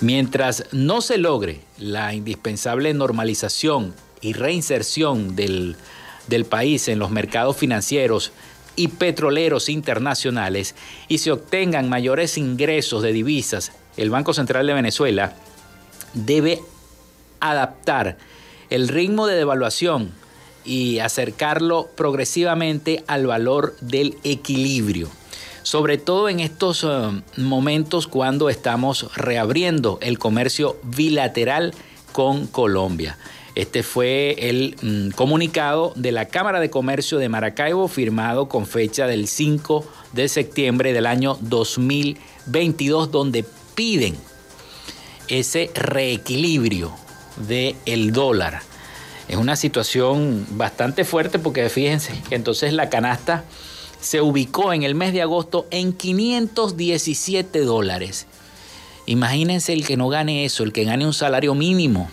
Mientras 0.00 0.64
no 0.72 1.00
se 1.00 1.18
logre 1.18 1.60
la 1.78 2.14
indispensable 2.14 2.92
normalización 2.94 3.94
y 4.20 4.32
reinserción 4.32 5.36
del, 5.36 5.76
del 6.26 6.44
país 6.44 6.88
en 6.88 6.98
los 6.98 7.10
mercados 7.10 7.56
financieros 7.56 8.32
y 8.76 8.88
petroleros 8.88 9.68
internacionales 9.68 10.74
y 11.08 11.18
se 11.18 11.32
obtengan 11.32 11.88
mayores 11.88 12.38
ingresos 12.38 13.02
de 13.02 13.12
divisas, 13.12 13.72
el 13.96 14.10
Banco 14.10 14.32
Central 14.32 14.66
de 14.66 14.74
Venezuela 14.74 15.34
debe 16.14 16.60
adaptar 17.40 18.16
el 18.70 18.88
ritmo 18.88 19.26
de 19.26 19.36
devaluación 19.36 20.12
y 20.64 20.98
acercarlo 20.98 21.88
progresivamente 21.96 23.02
al 23.06 23.26
valor 23.26 23.76
del 23.80 24.16
equilibrio. 24.22 25.08
Sobre 25.68 25.98
todo 25.98 26.30
en 26.30 26.40
estos 26.40 26.82
eh, 26.82 26.88
momentos 27.36 28.06
cuando 28.06 28.48
estamos 28.48 29.14
reabriendo 29.14 29.98
el 30.00 30.18
comercio 30.18 30.78
bilateral 30.82 31.74
con 32.12 32.46
Colombia. 32.46 33.18
Este 33.54 33.82
fue 33.82 34.48
el 34.48 34.76
mm, 34.80 35.10
comunicado 35.10 35.92
de 35.94 36.10
la 36.10 36.24
Cámara 36.24 36.60
de 36.60 36.70
Comercio 36.70 37.18
de 37.18 37.28
Maracaibo 37.28 37.86
firmado 37.86 38.48
con 38.48 38.64
fecha 38.64 39.06
del 39.06 39.28
5 39.28 39.86
de 40.14 40.28
septiembre 40.28 40.94
del 40.94 41.04
año 41.04 41.36
2022 41.42 43.10
donde 43.10 43.44
piden 43.74 44.16
ese 45.28 45.70
reequilibrio 45.74 46.94
del 47.46 47.76
el 47.84 48.12
dólar. 48.12 48.62
Es 49.28 49.36
una 49.36 49.54
situación 49.54 50.46
bastante 50.52 51.04
fuerte 51.04 51.38
porque 51.38 51.68
fíjense 51.68 52.14
que 52.26 52.36
entonces 52.36 52.72
la 52.72 52.88
canasta 52.88 53.44
se 54.00 54.20
ubicó 54.20 54.72
en 54.72 54.82
el 54.82 54.94
mes 54.94 55.12
de 55.12 55.22
agosto 55.22 55.66
en 55.70 55.92
517 55.92 57.60
dólares. 57.60 58.26
Imagínense 59.06 59.72
el 59.72 59.86
que 59.86 59.96
no 59.96 60.08
gane 60.08 60.44
eso, 60.44 60.62
el 60.62 60.72
que 60.72 60.84
gane 60.84 61.06
un 61.06 61.14
salario 61.14 61.54
mínimo 61.54 62.10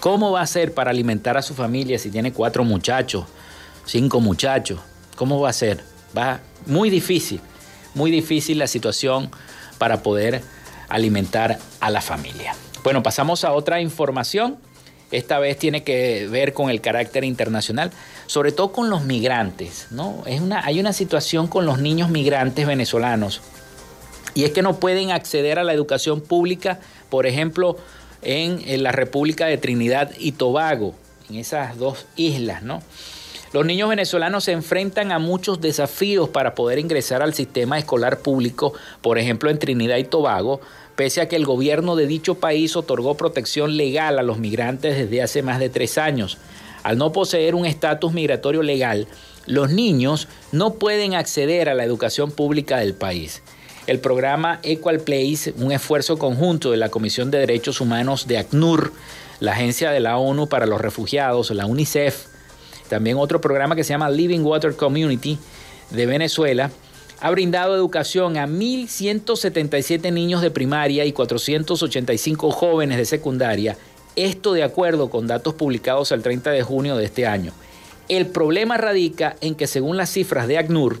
¿Cómo 0.00 0.32
va 0.32 0.40
a 0.40 0.46
ser 0.46 0.72
para 0.72 0.90
alimentar 0.90 1.36
a 1.36 1.42
su 1.42 1.54
familia 1.54 1.98
si 1.98 2.10
tiene 2.10 2.32
cuatro 2.32 2.64
muchachos, 2.64 3.26
cinco 3.84 4.20
muchachos? 4.20 4.80
¿Cómo 5.14 5.38
va 5.40 5.50
a 5.50 5.52
ser? 5.52 5.84
Va 6.16 6.40
muy 6.64 6.88
difícil, 6.88 7.38
muy 7.94 8.10
difícil 8.10 8.58
la 8.58 8.66
situación 8.66 9.30
para 9.76 10.02
poder 10.02 10.40
alimentar 10.88 11.58
a 11.80 11.90
la 11.90 12.00
familia. 12.00 12.54
Bueno, 12.82 13.02
pasamos 13.02 13.44
a 13.44 13.52
otra 13.52 13.82
información. 13.82 14.56
Esta 15.10 15.38
vez 15.38 15.58
tiene 15.58 15.84
que 15.84 16.26
ver 16.28 16.54
con 16.54 16.70
el 16.70 16.80
carácter 16.80 17.22
internacional, 17.22 17.92
sobre 18.30 18.52
todo 18.52 18.70
con 18.70 18.90
los 18.90 19.02
migrantes. 19.02 19.88
¿no? 19.90 20.22
Es 20.24 20.40
una, 20.40 20.64
hay 20.64 20.78
una 20.78 20.92
situación 20.92 21.48
con 21.48 21.66
los 21.66 21.80
niños 21.80 22.10
migrantes 22.10 22.64
venezolanos 22.64 23.40
y 24.34 24.44
es 24.44 24.52
que 24.52 24.62
no 24.62 24.78
pueden 24.78 25.10
acceder 25.10 25.58
a 25.58 25.64
la 25.64 25.72
educación 25.72 26.20
pública, 26.20 26.78
por 27.08 27.26
ejemplo, 27.26 27.76
en, 28.22 28.84
la 28.84 28.92
República 28.92 29.46
de 29.46 29.58
Trinidad 29.58 30.12
y 30.16 30.30
Tobago, 30.30 30.94
en 31.28 31.38
esas 31.38 31.76
dos 31.76 32.06
islas, 32.14 32.62
¿no? 32.62 32.84
Los 33.52 33.66
niños 33.66 33.88
venezolanos 33.88 34.44
se 34.44 34.52
enfrentan 34.52 35.10
a 35.10 35.18
muchos 35.18 35.60
desafíos 35.60 36.28
para 36.28 36.54
poder 36.54 36.78
ingresar 36.78 37.22
al 37.22 37.34
sistema 37.34 37.80
escolar 37.80 38.20
público, 38.20 38.74
por 39.00 39.18
ejemplo 39.18 39.50
en 39.50 39.58
Trinidad 39.58 39.96
y 39.96 40.04
Tobago, 40.04 40.60
pese 40.94 41.20
a 41.20 41.28
que 41.28 41.34
el 41.34 41.46
gobierno 41.46 41.96
de 41.96 42.06
dicho 42.06 42.36
país 42.36 42.76
otorgó 42.76 43.16
protección 43.16 43.76
legal 43.76 44.20
a 44.20 44.22
los 44.22 44.38
migrantes 44.38 44.96
desde 44.96 45.20
hace 45.20 45.42
más 45.42 45.58
de 45.58 45.68
tres 45.68 45.98
años. 45.98 46.38
Al 46.82 46.98
no 46.98 47.12
poseer 47.12 47.54
un 47.54 47.66
estatus 47.66 48.12
migratorio 48.12 48.62
legal, 48.62 49.06
los 49.46 49.70
niños 49.70 50.28
no 50.52 50.74
pueden 50.74 51.14
acceder 51.14 51.68
a 51.68 51.74
la 51.74 51.84
educación 51.84 52.30
pública 52.30 52.78
del 52.78 52.94
país. 52.94 53.42
El 53.86 53.98
programa 53.98 54.60
Equal 54.62 55.00
Place, 55.00 55.52
un 55.56 55.72
esfuerzo 55.72 56.18
conjunto 56.18 56.70
de 56.70 56.76
la 56.76 56.90
Comisión 56.90 57.30
de 57.30 57.38
Derechos 57.38 57.80
Humanos 57.80 58.26
de 58.26 58.38
ACNUR, 58.38 58.92
la 59.40 59.52
Agencia 59.52 59.90
de 59.90 60.00
la 60.00 60.18
ONU 60.18 60.48
para 60.48 60.66
los 60.66 60.80
Refugiados, 60.80 61.50
la 61.50 61.66
UNICEF, 61.66 62.26
también 62.88 63.16
otro 63.16 63.40
programa 63.40 63.76
que 63.76 63.84
se 63.84 63.92
llama 63.92 64.10
Living 64.10 64.40
Water 64.40 64.74
Community 64.74 65.38
de 65.90 66.06
Venezuela, 66.06 66.70
ha 67.20 67.30
brindado 67.30 67.74
educación 67.74 68.36
a 68.36 68.46
1.177 68.46 70.12
niños 70.12 70.40
de 70.42 70.50
primaria 70.50 71.04
y 71.04 71.12
485 71.12 72.50
jóvenes 72.50 72.98
de 72.98 73.04
secundaria, 73.04 73.76
esto 74.24 74.52
de 74.52 74.62
acuerdo 74.62 75.10
con 75.10 75.26
datos 75.26 75.54
publicados 75.54 76.12
el 76.12 76.22
30 76.22 76.50
de 76.50 76.62
junio 76.62 76.96
de 76.96 77.04
este 77.04 77.26
año. 77.26 77.52
El 78.08 78.26
problema 78.26 78.76
radica 78.76 79.36
en 79.40 79.54
que 79.54 79.66
según 79.66 79.96
las 79.96 80.10
cifras 80.10 80.48
de 80.48 80.58
ACNUR, 80.58 81.00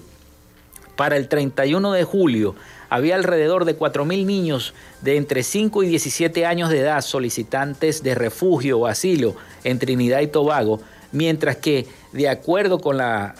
para 0.96 1.16
el 1.16 1.28
31 1.28 1.92
de 1.92 2.04
julio 2.04 2.54
había 2.90 3.14
alrededor 3.14 3.64
de 3.64 3.78
4.000 3.78 4.26
niños 4.26 4.74
de 5.00 5.16
entre 5.16 5.42
5 5.42 5.82
y 5.82 5.88
17 5.88 6.44
años 6.44 6.70
de 6.70 6.80
edad 6.80 7.00
solicitantes 7.00 8.02
de 8.02 8.14
refugio 8.14 8.80
o 8.80 8.86
asilo 8.86 9.34
en 9.64 9.78
Trinidad 9.78 10.20
y 10.20 10.26
Tobago, 10.26 10.80
mientras 11.12 11.56
que, 11.56 11.86
de 12.12 12.28
acuerdo 12.28 12.80
con 12.80 12.96
las 12.98 13.34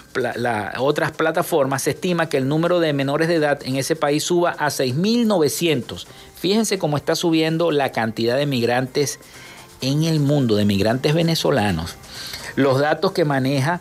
otras 0.78 1.12
plataformas, 1.12 1.82
se 1.82 1.90
estima 1.90 2.28
que 2.28 2.38
el 2.38 2.48
número 2.48 2.80
de 2.80 2.92
menores 2.92 3.28
de 3.28 3.34
edad 3.34 3.60
en 3.64 3.76
ese 3.76 3.94
país 3.94 4.24
suba 4.24 4.52
a 4.52 4.68
6.900. 4.68 6.06
Fíjense 6.36 6.78
cómo 6.78 6.96
está 6.96 7.14
subiendo 7.14 7.70
la 7.72 7.92
cantidad 7.92 8.36
de 8.36 8.46
migrantes 8.46 9.18
en 9.80 10.04
el 10.04 10.20
mundo, 10.20 10.56
de 10.56 10.64
migrantes 10.64 11.14
venezolanos. 11.14 11.96
Los 12.56 12.80
datos 12.80 13.12
que 13.12 13.24
maneja 13.24 13.80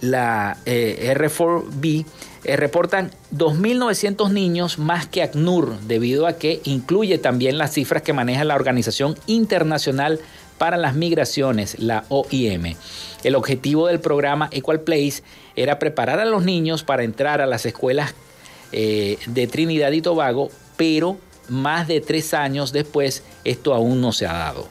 la 0.00 0.56
eh, 0.64 1.14
R4B 1.16 2.04
eh, 2.44 2.56
reportan 2.56 3.10
2.900 3.34 4.30
niños 4.30 4.78
más 4.78 5.06
que 5.06 5.22
ACNUR, 5.22 5.80
debido 5.80 6.26
a 6.26 6.34
que 6.34 6.60
incluye 6.64 7.18
también 7.18 7.58
las 7.58 7.72
cifras 7.72 8.02
que 8.02 8.12
maneja 8.12 8.44
la 8.44 8.54
Organización 8.54 9.16
Internacional 9.26 10.20
para 10.56 10.76
las 10.76 10.94
Migraciones, 10.94 11.78
la 11.78 12.04
OIM. 12.08 12.74
El 13.24 13.34
objetivo 13.34 13.86
del 13.86 14.00
programa 14.00 14.48
Equal 14.52 14.80
Place 14.80 15.22
era 15.56 15.78
preparar 15.78 16.20
a 16.20 16.24
los 16.24 16.44
niños 16.44 16.84
para 16.84 17.04
entrar 17.04 17.40
a 17.40 17.46
las 17.46 17.66
escuelas 17.66 18.14
eh, 18.72 19.18
de 19.26 19.46
Trinidad 19.46 19.92
y 19.92 20.02
Tobago, 20.02 20.50
pero 20.76 21.16
más 21.48 21.88
de 21.88 22.00
tres 22.00 22.34
años 22.34 22.72
después 22.72 23.22
esto 23.44 23.74
aún 23.74 24.00
no 24.00 24.12
se 24.12 24.26
ha 24.26 24.32
dado. 24.34 24.68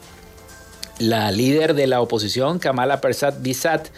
La 0.98 1.30
líder 1.30 1.74
de 1.74 1.86
la 1.86 2.00
oposición, 2.00 2.58
Kamala 2.58 3.00
Persat 3.00 3.40
Bisat, 3.40 3.88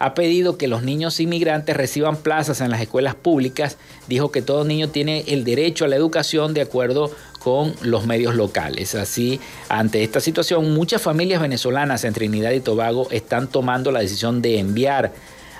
ha 0.00 0.14
pedido 0.14 0.58
que 0.58 0.66
los 0.66 0.82
niños 0.82 1.20
inmigrantes 1.20 1.76
reciban 1.76 2.16
plazas 2.16 2.60
en 2.60 2.70
las 2.72 2.80
escuelas 2.80 3.14
públicas. 3.14 3.76
Dijo 4.08 4.32
que 4.32 4.42
todo 4.42 4.64
niño 4.64 4.88
tiene 4.88 5.22
el 5.28 5.44
derecho 5.44 5.84
a 5.84 5.88
la 5.88 5.94
educación 5.94 6.54
de 6.54 6.62
acuerdo 6.62 7.12
con 7.38 7.74
los 7.82 8.06
medios 8.06 8.34
locales. 8.34 8.96
Así, 8.96 9.38
ante 9.68 10.02
esta 10.02 10.18
situación, 10.18 10.74
muchas 10.74 11.00
familias 11.00 11.40
venezolanas 11.40 12.02
en 12.02 12.12
Trinidad 12.12 12.50
y 12.50 12.60
Tobago 12.60 13.06
están 13.12 13.46
tomando 13.46 13.92
la 13.92 14.00
decisión 14.00 14.42
de 14.42 14.58
enviar 14.58 15.12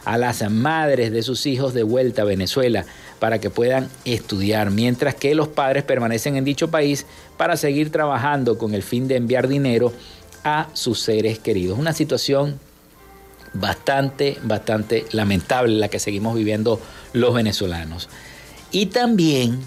a 0.04 0.18
las 0.18 0.50
madres 0.50 1.12
de 1.12 1.22
sus 1.22 1.46
hijos 1.46 1.74
de 1.74 1.84
vuelta 1.84 2.22
a 2.22 2.24
Venezuela 2.24 2.84
para 3.20 3.38
que 3.38 3.50
puedan 3.50 3.88
estudiar, 4.04 4.72
mientras 4.72 5.14
que 5.14 5.36
los 5.36 5.46
padres 5.46 5.84
permanecen 5.84 6.36
en 6.36 6.44
dicho 6.44 6.72
país 6.72 7.06
para 7.36 7.56
seguir 7.56 7.92
trabajando 7.92 8.58
con 8.58 8.74
el 8.74 8.82
fin 8.82 9.06
de 9.06 9.14
enviar 9.14 9.46
dinero 9.46 9.92
a 10.44 10.68
sus 10.72 11.00
seres 11.00 11.38
queridos. 11.38 11.78
Una 11.78 11.92
situación 11.92 12.58
bastante, 13.54 14.38
bastante 14.42 15.06
lamentable 15.12 15.74
la 15.78 15.88
que 15.88 15.98
seguimos 15.98 16.34
viviendo 16.34 16.80
los 17.12 17.34
venezolanos. 17.34 18.08
Y 18.70 18.86
también 18.86 19.60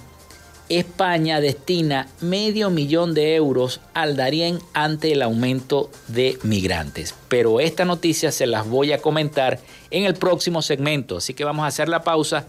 España 0.70 1.42
destina 1.42 2.08
medio 2.22 2.72
millón 2.72 3.14
de 3.14 3.36
euros 3.36 3.82
al 3.94 4.16
Darién 4.16 4.60
ante 4.74 5.12
el 5.12 5.22
aumento 5.22 5.92
de 6.08 6.40
migrantes. 6.42 7.14
Pero 7.28 7.60
esta 7.60 7.86
noticia 7.86 8.32
se 8.32 8.48
las 8.48 8.68
voy 8.68 8.92
a 8.92 9.02
comentar 9.02 9.60
en 9.92 10.06
el 10.06 10.16
próximo 10.16 10.62
segmento, 10.62 11.18
así 11.18 11.34
que 11.34 11.44
vamos 11.44 11.66
a 11.66 11.68
hacer 11.68 11.88
la 11.88 12.04
pausa 12.04 12.48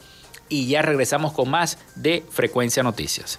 y 0.49 0.67
ya 0.67 0.81
regresamos 0.81 1.33
con 1.33 1.51
más 1.51 1.79
de 1.95 2.25
Frecuencia 2.31 2.83
Noticias. 2.83 3.39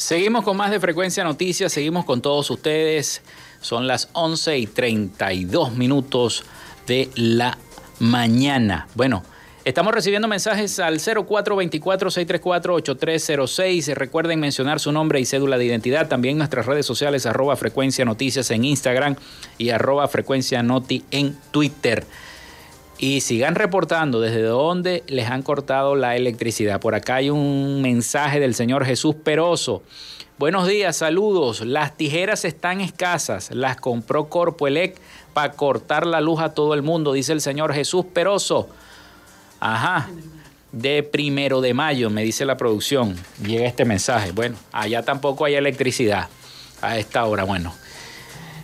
Seguimos 0.00 0.44
con 0.44 0.56
más 0.56 0.70
de 0.70 0.80
Frecuencia 0.80 1.22
Noticias, 1.24 1.70
seguimos 1.70 2.06
con 2.06 2.22
todos 2.22 2.50
ustedes. 2.50 3.20
Son 3.60 3.86
las 3.86 4.08
11 4.14 4.56
y 4.56 4.66
32 4.66 5.74
minutos 5.74 6.42
de 6.86 7.10
la 7.16 7.58
mañana. 7.98 8.88
Bueno, 8.94 9.22
estamos 9.62 9.92
recibiendo 9.92 10.26
mensajes 10.26 10.80
al 10.80 11.00
0424-634-8306. 11.00 13.92
Recuerden 13.92 14.40
mencionar 14.40 14.80
su 14.80 14.90
nombre 14.90 15.20
y 15.20 15.26
cédula 15.26 15.58
de 15.58 15.66
identidad. 15.66 16.08
También 16.08 16.38
nuestras 16.38 16.64
redes 16.64 16.86
sociales, 16.86 17.26
arroba 17.26 17.56
Frecuencia 17.56 18.06
Noticias 18.06 18.50
en 18.52 18.64
Instagram 18.64 19.16
y 19.58 19.68
arroba 19.68 20.08
Frecuencia 20.08 20.62
Noti 20.62 21.04
en 21.10 21.36
Twitter 21.50 22.06
y 23.00 23.22
sigan 23.22 23.54
reportando 23.54 24.20
desde 24.20 24.42
dónde 24.42 25.02
les 25.06 25.30
han 25.30 25.40
cortado 25.40 25.96
la 25.96 26.16
electricidad. 26.16 26.80
Por 26.80 26.94
acá 26.94 27.16
hay 27.16 27.30
un 27.30 27.80
mensaje 27.80 28.40
del 28.40 28.54
señor 28.54 28.84
Jesús 28.84 29.14
Peroso. 29.14 29.82
Buenos 30.36 30.68
días, 30.68 30.96
saludos. 30.96 31.62
Las 31.62 31.96
tijeras 31.96 32.44
están 32.44 32.82
escasas. 32.82 33.52
Las 33.52 33.78
compró 33.78 34.28
Corpoelec 34.28 35.00
para 35.32 35.52
cortar 35.52 36.06
la 36.06 36.20
luz 36.20 36.40
a 36.40 36.52
todo 36.52 36.74
el 36.74 36.82
mundo, 36.82 37.14
dice 37.14 37.32
el 37.32 37.40
señor 37.40 37.72
Jesús 37.72 38.04
Peroso. 38.04 38.68
Ajá. 39.60 40.10
De 40.70 41.02
primero 41.02 41.62
de 41.62 41.72
mayo, 41.72 42.10
me 42.10 42.22
dice 42.22 42.44
la 42.44 42.58
producción. 42.58 43.16
Llega 43.42 43.66
este 43.66 43.86
mensaje. 43.86 44.32
Bueno, 44.32 44.56
allá 44.72 45.02
tampoco 45.02 45.46
hay 45.46 45.54
electricidad 45.54 46.28
a 46.82 46.98
esta 46.98 47.24
hora. 47.24 47.44
Bueno, 47.44 47.74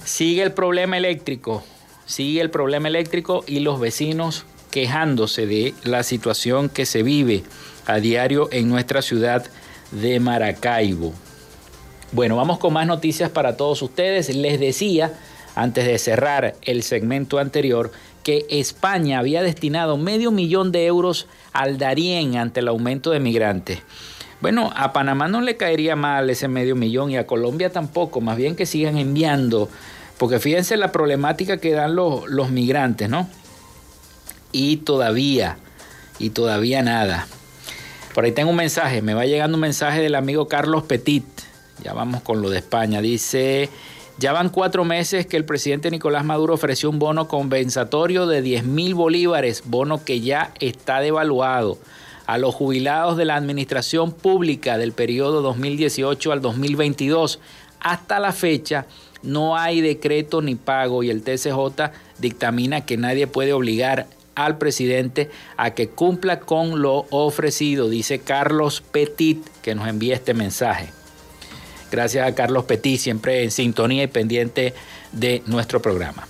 sigue 0.05 0.43
el 0.43 0.53
problema 0.53 0.99
eléctrico 0.99 1.65
sigue 2.07 2.41
el 2.41 2.51
problema 2.51 2.89
eléctrico 2.89 3.45
y 3.47 3.61
los 3.61 3.79
vecinos 3.79 4.47
quejándose 4.71 5.47
de 5.47 5.75
la 5.85 6.03
situación 6.03 6.69
que 6.69 6.87
se 6.87 7.03
vive 7.03 7.45
a 7.87 7.97
diario 7.97 8.49
en 8.53 8.69
nuestra 8.69 9.03
ciudad 9.03 9.45
de 9.91 10.21
Maracaibo. 10.21 11.13
Bueno, 12.13 12.37
vamos 12.37 12.59
con 12.59 12.73
más 12.73 12.87
noticias 12.87 13.31
para 13.31 13.57
todos 13.57 13.83
ustedes. 13.83 14.35
Les 14.35 14.61
decía, 14.61 15.15
antes 15.55 15.87
de 15.87 15.99
cerrar 15.99 16.55
el 16.63 16.83
segmento 16.83 17.39
anterior, 17.39 17.91
que 18.23 18.47
España 18.51 19.19
había 19.19 19.43
destinado 19.43 19.97
medio 19.97 20.31
millón 20.31 20.73
de 20.73 20.87
euros 20.87 21.27
al 21.53 21.79
Darién 21.79 22.37
ante 22.37 22.61
el 22.61 22.69
aumento 22.69 23.11
de 23.11 23.21
migrantes. 23.21 23.81
Bueno, 24.41 24.73
a 24.77 24.93
Panamá 24.93 25.29
no 25.29 25.41
le 25.41 25.57
caería 25.57 25.97
mal 25.97 26.29
ese 26.29 26.49
medio 26.49 26.77
millón 26.77 27.11
y 27.11 27.17
a 27.17 27.27
Colombia 27.27 27.71
tampoco, 27.71 28.21
más 28.21 28.37
bien 28.37 28.55
que 28.55 28.67
sigan 28.67 28.99
enviando 28.99 29.69
porque 30.19 30.39
fíjense 30.39 30.77
la 30.77 30.93
problemática 30.93 31.59
que 31.59 31.73
dan 31.73 31.97
los, 31.97 32.29
los 32.29 32.51
migrantes, 32.51 33.09
¿no? 33.09 33.29
Y 34.53 34.79
todavía, 34.79 35.59
y 36.19 36.31
todavía 36.31 36.83
nada. 36.83 37.27
Por 38.15 38.25
ahí 38.25 38.33
tengo 38.33 38.51
un 38.51 38.57
mensaje, 38.57 39.03
me 39.03 39.13
va 39.13 39.27
llegando 39.27 39.57
un 39.57 39.61
mensaje 39.61 40.01
del 40.01 40.15
amigo 40.15 40.49
Carlos 40.49 40.85
Petit. 40.85 41.25
Ya 41.83 41.93
vamos 41.93 42.23
con 42.23 42.41
lo 42.41 42.49
de 42.49 42.59
España. 42.59 43.03
Dice, 43.03 43.69
ya 44.19 44.33
van 44.33 44.49
cuatro 44.49 44.87
meses 44.87 45.27
que 45.27 45.37
el 45.37 45.45
presidente 45.45 45.91
Nicolás 45.91 46.25
Maduro 46.25 46.55
ofreció 46.55 46.89
un 46.89 46.99
bono 46.99 47.29
compensatorio 47.29 48.27
de 48.27 48.41
10 48.41 48.65
mil 48.65 48.95
bolívares, 48.95 49.65
bono 49.67 50.03
que 50.03 50.23
ya 50.23 50.53
está 50.59 51.01
devaluado. 51.01 51.77
A 52.27 52.39
los 52.39 52.55
jubilados 52.55 53.19
de 53.19 53.27
la 53.27 53.37
administración 53.37 54.13
pública 54.13 54.79
del 54.79 54.93
periodo 54.93 55.43
2018 55.43 56.33
al 56.33 56.41
2022, 56.41 57.39
hasta 57.87 58.19
la 58.19 58.33
fecha, 58.33 58.87
no 59.23 59.57
hay 59.57 59.81
decreto 59.81 60.43
ni 60.43 60.57
pago 60.57 61.05
y 61.05 61.11
el 61.11 61.23
TCJ 61.23 61.93
dictamina 62.19 62.85
que 62.85 62.97
nadie 62.97 63.29
puede 63.29 63.53
obligar 63.53 64.09
al 64.35 64.59
presidente 64.59 65.31
a 65.57 65.71
que 65.71 65.89
cumpla 65.89 66.41
con 66.41 66.83
lo 66.83 67.07
ofrecido, 67.11 67.89
dice 67.89 68.19
Carlos 68.19 68.81
Petit, 68.81 69.47
que 69.63 69.77
nos 69.77 69.87
envía 69.87 70.17
este 70.17 70.35
mensaje. 70.35 70.89
Gracias 71.93 72.27
a 72.27 72.35
Carlos 72.35 72.65
Petit, 72.65 72.99
siempre 72.99 73.45
en 73.45 73.53
sintonía 73.53 74.03
y 74.03 74.09
pendiente 74.09 74.75
de 75.13 75.45
nuestro 75.47 75.81
programa. 75.81 76.27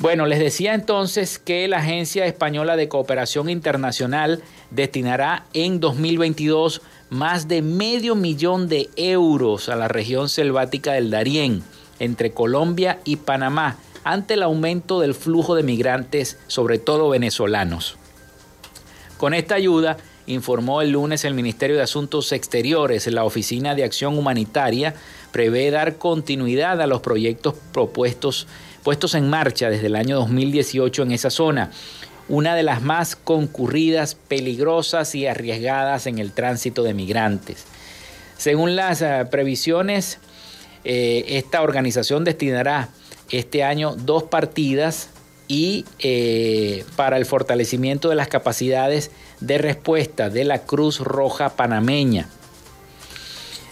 Bueno, 0.00 0.26
les 0.26 0.40
decía 0.40 0.74
entonces 0.74 1.38
que 1.38 1.68
la 1.68 1.78
Agencia 1.78 2.26
Española 2.26 2.74
de 2.74 2.88
Cooperación 2.88 3.48
Internacional 3.48 4.42
destinará 4.74 5.46
en 5.52 5.80
2022 5.80 6.82
más 7.10 7.46
de 7.46 7.62
medio 7.62 8.14
millón 8.14 8.68
de 8.68 8.88
euros 8.96 9.68
a 9.68 9.76
la 9.76 9.88
región 9.88 10.28
selvática 10.28 10.92
del 10.92 11.10
Darién 11.10 11.62
entre 11.98 12.32
Colombia 12.32 13.00
y 13.04 13.16
Panamá 13.16 13.76
ante 14.02 14.34
el 14.34 14.42
aumento 14.42 15.00
del 15.00 15.14
flujo 15.14 15.54
de 15.54 15.62
migrantes, 15.62 16.38
sobre 16.46 16.78
todo 16.78 17.10
venezolanos. 17.10 17.96
Con 19.18 19.34
esta 19.34 19.54
ayuda, 19.54 19.98
informó 20.26 20.82
el 20.82 20.90
lunes 20.90 21.24
el 21.24 21.34
Ministerio 21.34 21.76
de 21.76 21.82
Asuntos 21.82 22.32
Exteriores, 22.32 23.06
la 23.08 23.24
Oficina 23.24 23.74
de 23.74 23.84
Acción 23.84 24.18
Humanitaria 24.18 24.94
prevé 25.30 25.70
dar 25.70 25.96
continuidad 25.96 26.80
a 26.80 26.86
los 26.86 27.00
proyectos 27.00 27.54
propuestos 27.72 28.46
puestos 28.82 29.14
en 29.14 29.30
marcha 29.30 29.70
desde 29.70 29.86
el 29.86 29.96
año 29.96 30.16
2018 30.16 31.04
en 31.04 31.12
esa 31.12 31.30
zona, 31.30 31.70
una 32.28 32.54
de 32.54 32.62
las 32.62 32.82
más 32.82 33.16
concurridas, 33.16 34.14
peligrosas 34.14 35.14
y 35.14 35.26
arriesgadas 35.26 36.06
en 36.06 36.18
el 36.18 36.32
tránsito 36.32 36.82
de 36.82 36.94
migrantes. 36.94 37.64
Según 38.36 38.76
las 38.76 39.02
eh, 39.02 39.24
previsiones, 39.30 40.18
eh, 40.84 41.24
esta 41.28 41.62
organización 41.62 42.24
destinará 42.24 42.88
este 43.30 43.64
año 43.64 43.94
dos 43.96 44.24
partidas 44.24 45.10
y 45.48 45.84
eh, 45.98 46.84
para 46.96 47.16
el 47.16 47.26
fortalecimiento 47.26 48.08
de 48.08 48.16
las 48.16 48.28
capacidades 48.28 49.10
de 49.40 49.58
respuesta 49.58 50.30
de 50.30 50.44
la 50.44 50.60
Cruz 50.60 50.98
Roja 51.00 51.50
Panameña. 51.50 52.28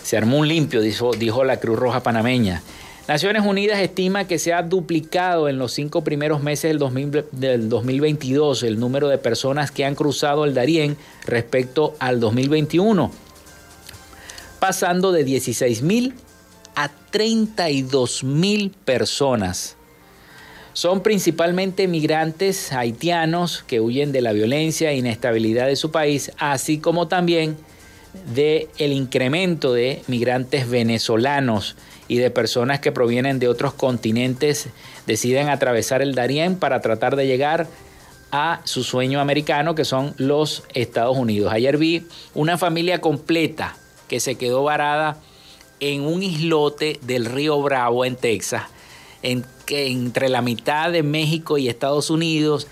Se 0.02 0.16
armó 0.16 0.38
un 0.38 0.48
limpio, 0.48 0.80
dijo, 0.80 1.12
dijo 1.12 1.44
la 1.44 1.58
Cruz 1.58 1.78
Roja 1.78 2.02
Panameña. 2.02 2.62
Naciones 3.10 3.44
Unidas 3.44 3.80
estima 3.80 4.28
que 4.28 4.38
se 4.38 4.52
ha 4.52 4.62
duplicado 4.62 5.48
en 5.48 5.58
los 5.58 5.72
cinco 5.72 6.04
primeros 6.04 6.44
meses 6.44 6.70
del, 6.78 7.24
del 7.32 7.68
2022 7.68 8.62
el 8.62 8.78
número 8.78 9.08
de 9.08 9.18
personas 9.18 9.72
que 9.72 9.84
han 9.84 9.96
cruzado 9.96 10.44
el 10.44 10.54
Darién 10.54 10.96
respecto 11.26 11.96
al 11.98 12.20
2021, 12.20 13.10
pasando 14.60 15.10
de 15.10 15.24
16 15.24 15.82
mil 15.82 16.14
a 16.76 16.88
32 17.10 18.22
mil 18.22 18.70
personas. 18.84 19.74
Son 20.72 21.02
principalmente 21.02 21.88
migrantes 21.88 22.72
haitianos 22.72 23.64
que 23.66 23.80
huyen 23.80 24.12
de 24.12 24.20
la 24.20 24.30
violencia 24.30 24.92
e 24.92 24.98
inestabilidad 24.98 25.66
de 25.66 25.74
su 25.74 25.90
país, 25.90 26.30
así 26.38 26.78
como 26.78 27.08
también 27.08 27.56
de 28.32 28.68
incremento 28.78 29.72
de 29.72 30.00
migrantes 30.06 30.70
venezolanos 30.70 31.74
y 32.10 32.18
de 32.18 32.32
personas 32.32 32.80
que 32.80 32.90
provienen 32.90 33.38
de 33.38 33.46
otros 33.46 33.72
continentes 33.72 34.68
deciden 35.06 35.48
atravesar 35.48 36.02
el 36.02 36.16
Darién 36.16 36.56
para 36.56 36.80
tratar 36.80 37.14
de 37.14 37.28
llegar 37.28 37.68
a 38.32 38.62
su 38.64 38.82
sueño 38.82 39.20
americano 39.20 39.76
que 39.76 39.84
son 39.84 40.12
los 40.16 40.64
Estados 40.74 41.16
Unidos. 41.16 41.52
Ayer 41.52 41.76
vi 41.76 42.08
una 42.34 42.58
familia 42.58 43.00
completa 43.00 43.76
que 44.08 44.18
se 44.18 44.34
quedó 44.34 44.64
varada 44.64 45.18
en 45.78 46.00
un 46.00 46.24
islote 46.24 46.98
del 47.02 47.26
río 47.26 47.62
Bravo 47.62 48.04
en 48.04 48.16
Texas, 48.16 48.64
en, 49.22 49.44
entre 49.68 50.28
la 50.28 50.42
mitad 50.42 50.90
de 50.90 51.04
México 51.04 51.58
y 51.58 51.68
Estados 51.68 52.10
Unidos 52.10 52.66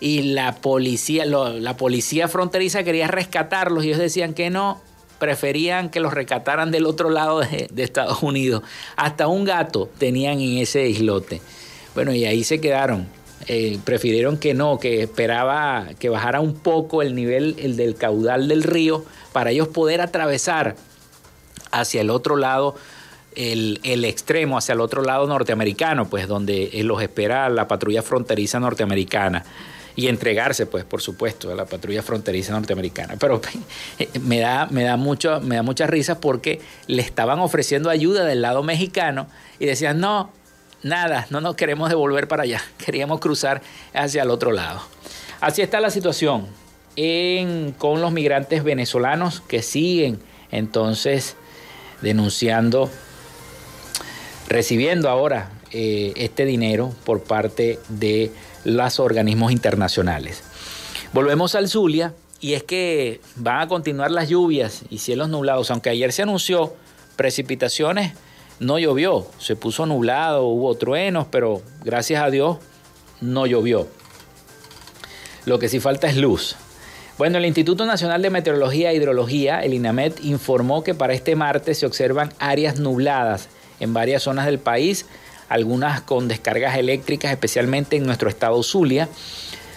y 0.00 0.34
la 0.34 0.56
policía, 0.56 1.24
la 1.24 1.78
policía 1.78 2.28
fronteriza 2.28 2.84
quería 2.84 3.08
rescatarlos 3.08 3.84
y 3.84 3.88
ellos 3.88 4.00
decían 4.00 4.34
que 4.34 4.50
no, 4.50 4.82
preferían 5.22 5.88
que 5.88 6.00
los 6.00 6.12
rescataran 6.12 6.72
del 6.72 6.84
otro 6.84 7.08
lado 7.08 7.42
de, 7.42 7.68
Estados 7.76 8.24
Unidos. 8.24 8.64
Hasta 8.96 9.28
un 9.28 9.44
gato 9.44 9.88
tenían 9.96 10.40
en 10.40 10.58
ese 10.58 10.88
islote. 10.88 11.40
Bueno, 11.94 12.12
y 12.12 12.24
ahí 12.24 12.42
se 12.42 12.60
quedaron. 12.60 13.06
Eh, 13.46 13.78
prefirieron 13.84 14.36
que 14.36 14.52
no, 14.52 14.80
que 14.80 15.04
esperaba 15.04 15.90
que 16.00 16.08
bajara 16.08 16.40
un 16.40 16.54
poco 16.54 17.02
el 17.02 17.14
nivel 17.14 17.54
el 17.60 17.76
del 17.76 17.94
caudal 17.94 18.48
del 18.48 18.64
río 18.64 19.04
para 19.32 19.52
ellos 19.52 19.68
poder 19.68 20.00
atravesar 20.00 20.74
hacia 21.70 22.00
el 22.00 22.10
otro 22.10 22.34
lado, 22.34 22.74
el, 23.36 23.78
el, 23.84 24.04
extremo, 24.04 24.58
hacia 24.58 24.72
el 24.72 24.80
otro 24.80 25.04
lado 25.04 25.28
norteamericano, 25.28 26.10
pues 26.10 26.26
donde 26.26 26.68
los 26.82 27.00
espera 27.00 27.48
la 27.48 27.68
patrulla 27.68 28.02
fronteriza 28.02 28.58
norteamericana 28.58 29.44
y 29.94 30.08
entregarse, 30.08 30.66
pues, 30.66 30.84
por 30.84 31.02
supuesto, 31.02 31.50
a 31.50 31.54
la 31.54 31.64
patrulla 31.64 32.02
fronteriza 32.02 32.52
norteamericana. 32.52 33.16
Pero 33.18 33.40
me 34.22 34.40
da, 34.40 34.66
me 34.66 34.84
da, 34.84 34.96
mucho, 34.96 35.40
me 35.40 35.56
da 35.56 35.62
mucha 35.62 35.86
risa 35.86 36.20
porque 36.20 36.60
le 36.86 37.02
estaban 37.02 37.38
ofreciendo 37.40 37.90
ayuda 37.90 38.24
del 38.24 38.42
lado 38.42 38.62
mexicano 38.62 39.26
y 39.58 39.66
decían, 39.66 40.00
no, 40.00 40.30
nada, 40.82 41.26
no 41.30 41.40
nos 41.40 41.56
queremos 41.56 41.88
devolver 41.88 42.28
para 42.28 42.44
allá, 42.44 42.62
queríamos 42.84 43.20
cruzar 43.20 43.62
hacia 43.94 44.22
el 44.22 44.30
otro 44.30 44.52
lado. 44.52 44.82
Así 45.40 45.62
está 45.62 45.80
la 45.80 45.90
situación 45.90 46.46
en, 46.96 47.72
con 47.72 48.00
los 48.00 48.12
migrantes 48.12 48.62
venezolanos 48.62 49.40
que 49.40 49.62
siguen 49.62 50.20
entonces 50.50 51.36
denunciando, 52.02 52.90
recibiendo 54.48 55.08
ahora 55.08 55.50
eh, 55.72 56.12
este 56.16 56.44
dinero 56.44 56.92
por 57.04 57.22
parte 57.22 57.78
de 57.88 58.30
los 58.64 59.00
organismos 59.00 59.52
internacionales. 59.52 60.42
Volvemos 61.12 61.54
al 61.54 61.68
Zulia 61.68 62.14
y 62.40 62.54
es 62.54 62.62
que 62.62 63.20
van 63.36 63.60
a 63.60 63.68
continuar 63.68 64.10
las 64.10 64.28
lluvias 64.28 64.82
y 64.90 64.98
cielos 64.98 65.28
nublados, 65.28 65.70
aunque 65.70 65.90
ayer 65.90 66.12
se 66.12 66.22
anunció 66.22 66.74
precipitaciones, 67.16 68.14
no 68.58 68.78
llovió, 68.78 69.26
se 69.38 69.56
puso 69.56 69.86
nublado, 69.86 70.46
hubo 70.46 70.74
truenos, 70.74 71.26
pero 71.30 71.62
gracias 71.84 72.22
a 72.22 72.30
Dios 72.30 72.58
no 73.20 73.46
llovió. 73.46 73.88
Lo 75.44 75.58
que 75.58 75.68
sí 75.68 75.80
falta 75.80 76.08
es 76.08 76.16
luz. 76.16 76.56
Bueno, 77.18 77.38
el 77.38 77.46
Instituto 77.46 77.84
Nacional 77.84 78.22
de 78.22 78.30
Meteorología 78.30 78.90
e 78.90 78.96
Hidrología, 78.96 79.60
el 79.60 79.74
INAMET, 79.74 80.24
informó 80.24 80.82
que 80.82 80.94
para 80.94 81.12
este 81.12 81.36
martes 81.36 81.78
se 81.78 81.86
observan 81.86 82.32
áreas 82.38 82.78
nubladas 82.80 83.48
en 83.80 83.92
varias 83.92 84.22
zonas 84.22 84.46
del 84.46 84.58
país, 84.58 85.06
algunas 85.52 86.00
con 86.00 86.28
descargas 86.28 86.78
eléctricas, 86.78 87.30
especialmente 87.30 87.96
en 87.96 88.04
nuestro 88.04 88.28
estado 88.28 88.62
Zulia. 88.62 89.08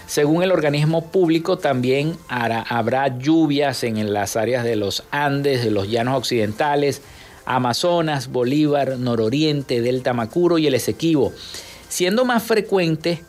Según 0.06 0.42
el 0.42 0.52
organismo 0.52 1.10
público, 1.10 1.58
también 1.58 2.16
habrá 2.28 3.18
lluvias 3.18 3.84
en 3.84 4.12
las 4.12 4.36
áreas 4.36 4.64
de 4.64 4.76
los 4.76 5.02
Andes, 5.10 5.64
de 5.64 5.70
los 5.70 5.90
llanos 5.90 6.16
occidentales, 6.16 7.02
Amazonas, 7.44 8.28
Bolívar, 8.28 8.98
Nororiente, 8.98 9.82
Delta 9.82 10.12
Macuro 10.14 10.58
y 10.58 10.66
el 10.66 10.74
Esequibo, 10.74 11.32
siendo 11.88 12.24
más 12.24 12.42
frecuente 12.42 13.22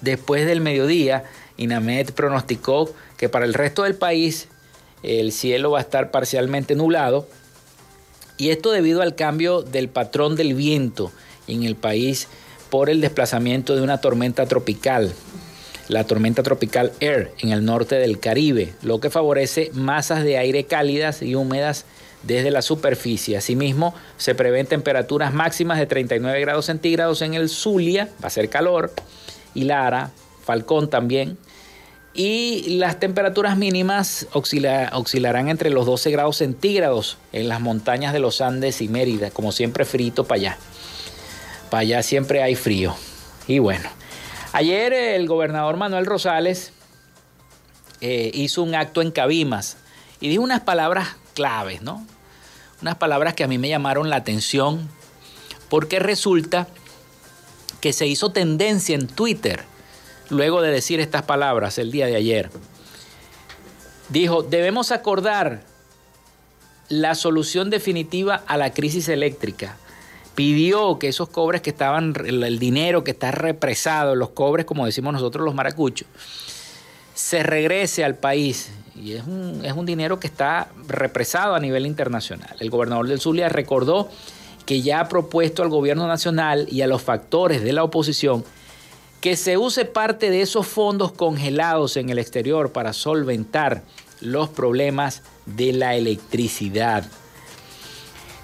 después 0.00 0.46
del 0.46 0.60
mediodía. 0.60 1.24
INAMED 1.58 2.12
pronosticó 2.12 2.92
que 3.16 3.28
para 3.28 3.44
el 3.44 3.54
resto 3.54 3.82
del 3.82 3.94
país 3.94 4.48
el 5.02 5.32
cielo 5.32 5.72
va 5.72 5.78
a 5.78 5.82
estar 5.82 6.10
parcialmente 6.10 6.74
nublado 6.74 7.28
y 8.38 8.50
esto 8.50 8.70
debido 8.70 9.02
al 9.02 9.14
cambio 9.14 9.62
del 9.62 9.88
patrón 9.88 10.36
del 10.36 10.54
viento 10.54 11.12
en 11.52 11.64
el 11.64 11.76
país 11.76 12.28
por 12.72 12.88
el 12.88 13.02
desplazamiento 13.02 13.76
de 13.76 13.82
una 13.82 14.00
tormenta 14.00 14.46
tropical, 14.46 15.12
la 15.88 16.04
tormenta 16.04 16.42
tropical 16.42 16.92
Air 17.00 17.30
en 17.40 17.50
el 17.50 17.66
norte 17.66 17.96
del 17.96 18.18
Caribe, 18.18 18.72
lo 18.80 18.98
que 18.98 19.10
favorece 19.10 19.70
masas 19.74 20.24
de 20.24 20.38
aire 20.38 20.64
cálidas 20.64 21.20
y 21.20 21.34
húmedas 21.34 21.84
desde 22.22 22.50
la 22.50 22.62
superficie. 22.62 23.36
Asimismo, 23.36 23.94
se 24.16 24.34
prevén 24.34 24.66
temperaturas 24.66 25.34
máximas 25.34 25.78
de 25.78 25.84
39 25.84 26.40
grados 26.40 26.64
centígrados 26.64 27.20
en 27.20 27.34
el 27.34 27.50
Zulia, 27.50 28.08
va 28.22 28.28
a 28.28 28.30
ser 28.30 28.48
calor, 28.48 28.90
y 29.54 29.64
Lara, 29.64 30.10
Falcón 30.42 30.88
también. 30.88 31.36
Y 32.14 32.78
las 32.78 33.00
temperaturas 33.00 33.58
mínimas 33.58 34.28
oscilarán 34.32 35.48
entre 35.48 35.68
los 35.68 35.84
12 35.84 36.10
grados 36.10 36.38
centígrados 36.38 37.18
en 37.32 37.48
las 37.48 37.60
montañas 37.60 38.14
de 38.14 38.18
los 38.18 38.40
Andes 38.40 38.80
y 38.80 38.88
Mérida, 38.88 39.30
como 39.30 39.52
siempre 39.52 39.84
frito 39.84 40.24
para 40.24 40.40
allá 40.40 40.58
para 41.72 41.80
allá 41.80 42.02
siempre 42.02 42.42
hay 42.42 42.54
frío. 42.54 42.94
Y 43.48 43.58
bueno, 43.58 43.88
ayer 44.52 44.92
el 44.92 45.26
gobernador 45.26 45.78
Manuel 45.78 46.04
Rosales 46.04 46.70
eh, 48.02 48.30
hizo 48.34 48.62
un 48.62 48.74
acto 48.74 49.00
en 49.00 49.10
Cabimas 49.10 49.78
y 50.20 50.28
dijo 50.28 50.42
unas 50.42 50.60
palabras 50.60 51.16
claves, 51.32 51.80
¿no? 51.80 52.06
Unas 52.82 52.96
palabras 52.96 53.32
que 53.32 53.42
a 53.42 53.48
mí 53.48 53.56
me 53.56 53.70
llamaron 53.70 54.10
la 54.10 54.16
atención 54.16 54.86
porque 55.70 55.98
resulta 55.98 56.68
que 57.80 57.94
se 57.94 58.06
hizo 58.06 58.32
tendencia 58.32 58.94
en 58.94 59.06
Twitter 59.06 59.64
luego 60.28 60.60
de 60.60 60.70
decir 60.70 61.00
estas 61.00 61.22
palabras 61.22 61.78
el 61.78 61.90
día 61.90 62.04
de 62.04 62.16
ayer. 62.16 62.50
Dijo, 64.10 64.42
debemos 64.42 64.92
acordar 64.92 65.62
la 66.90 67.14
solución 67.14 67.70
definitiva 67.70 68.42
a 68.46 68.58
la 68.58 68.74
crisis 68.74 69.08
eléctrica 69.08 69.78
pidió 70.34 70.98
que 70.98 71.08
esos 71.08 71.28
cobres 71.28 71.62
que 71.62 71.70
estaban, 71.70 72.14
el 72.24 72.58
dinero 72.58 73.04
que 73.04 73.12
está 73.12 73.30
represado, 73.30 74.14
los 74.14 74.30
cobres, 74.30 74.66
como 74.66 74.86
decimos 74.86 75.12
nosotros 75.12 75.44
los 75.44 75.54
maracuchos, 75.54 76.08
se 77.14 77.42
regrese 77.42 78.04
al 78.04 78.16
país. 78.16 78.70
Y 78.94 79.12
es 79.12 79.24
un, 79.26 79.64
es 79.64 79.72
un 79.72 79.86
dinero 79.86 80.20
que 80.20 80.26
está 80.26 80.68
represado 80.86 81.54
a 81.54 81.60
nivel 81.60 81.86
internacional. 81.86 82.54
El 82.60 82.70
gobernador 82.70 83.08
del 83.08 83.20
Zulia 83.20 83.48
recordó 83.48 84.08
que 84.66 84.80
ya 84.82 85.00
ha 85.00 85.08
propuesto 85.08 85.62
al 85.62 85.68
gobierno 85.68 86.06
nacional 86.06 86.66
y 86.70 86.82
a 86.82 86.86
los 86.86 87.02
factores 87.02 87.62
de 87.62 87.72
la 87.72 87.84
oposición 87.84 88.44
que 89.20 89.36
se 89.36 89.56
use 89.56 89.84
parte 89.84 90.30
de 90.30 90.42
esos 90.42 90.66
fondos 90.66 91.12
congelados 91.12 91.96
en 91.96 92.10
el 92.10 92.18
exterior 92.18 92.72
para 92.72 92.92
solventar 92.92 93.82
los 94.20 94.48
problemas 94.48 95.22
de 95.46 95.72
la 95.72 95.94
electricidad. 95.94 97.04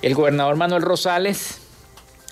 El 0.02 0.14
gobernador 0.14 0.54
Manuel 0.54 0.82
Rosales 0.82 1.58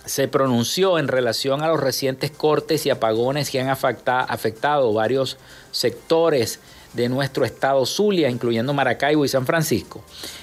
se 0.07 0.29
pronunció 0.29 0.99
en 0.99 1.09
relación 1.09 1.63
a 1.63 1.69
los 1.69 1.81
recientes 1.81 2.31
cortes 2.31 2.87
y 2.87 2.91
apagones 2.91 3.51
que 3.51 3.61
han 3.61 3.69
afectado 3.69 4.93
varios 4.93 5.37
sectores 5.73 6.61
de 6.95 7.09
nuestro 7.09 7.45
estado 7.45 7.85
Zulia, 7.85 8.31
incluyendo 8.31 8.73
Maracaibo 8.73 9.25
y 9.25 9.29
San 9.29 9.47
Francisco, 9.47 10.03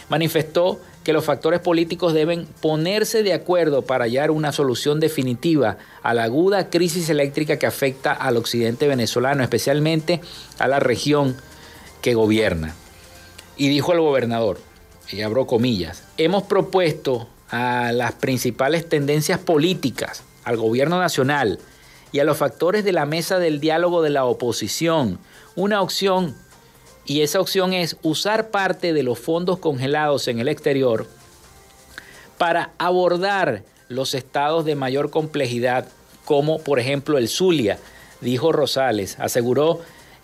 manifestó 0.09 0.79
que 1.03 1.13
los 1.13 1.25
factores 1.25 1.59
políticos 1.59 2.13
deben 2.13 2.45
ponerse 2.61 3.23
de 3.23 3.33
acuerdo 3.33 3.81
para 3.81 4.05
hallar 4.05 4.31
una 4.31 4.51
solución 4.51 4.99
definitiva 4.99 5.77
a 6.01 6.13
la 6.13 6.23
aguda 6.23 6.69
crisis 6.69 7.09
eléctrica 7.09 7.57
que 7.57 7.65
afecta 7.65 8.13
al 8.13 8.37
occidente 8.37 8.87
venezolano, 8.87 9.43
especialmente 9.43 10.21
a 10.59 10.67
la 10.67 10.79
región 10.79 11.35
que 12.01 12.13
gobierna. 12.13 12.75
Y 13.57 13.69
dijo 13.69 13.93
el 13.93 13.99
gobernador, 13.99 14.59
y 15.09 15.21
abro 15.21 15.47
comillas, 15.47 16.03
hemos 16.17 16.43
propuesto 16.43 17.27
a 17.53 17.91
las 17.91 18.13
principales 18.13 18.89
tendencias 18.89 19.39
políticas, 19.39 20.23
al 20.43 20.57
gobierno 20.57 20.99
nacional 20.99 21.59
y 22.11 22.19
a 22.19 22.23
los 22.23 22.37
factores 22.37 22.83
de 22.83 22.93
la 22.93 23.05
mesa 23.05 23.37
del 23.37 23.59
diálogo 23.59 24.01
de 24.01 24.09
la 24.09 24.25
oposición 24.25 25.19
una 25.55 25.83
opción 25.83 26.35
y 27.05 27.21
esa 27.21 27.39
opción 27.39 27.73
es 27.73 27.97
usar 28.01 28.49
parte 28.49 28.91
de 28.91 29.03
los 29.03 29.19
fondos 29.19 29.59
congelados 29.59 30.27
en 30.27 30.39
el 30.39 30.47
exterior 30.47 31.05
para 32.39 32.71
abordar 32.79 33.61
los 33.87 34.15
estados 34.15 34.65
de 34.65 34.73
mayor 34.73 35.11
complejidad 35.11 35.87
como 36.25 36.57
por 36.57 36.79
ejemplo 36.79 37.19
el 37.19 37.29
Zulia, 37.29 37.77
dijo 38.19 38.51
Rosales. 38.51 39.17
Aseguró 39.19 39.81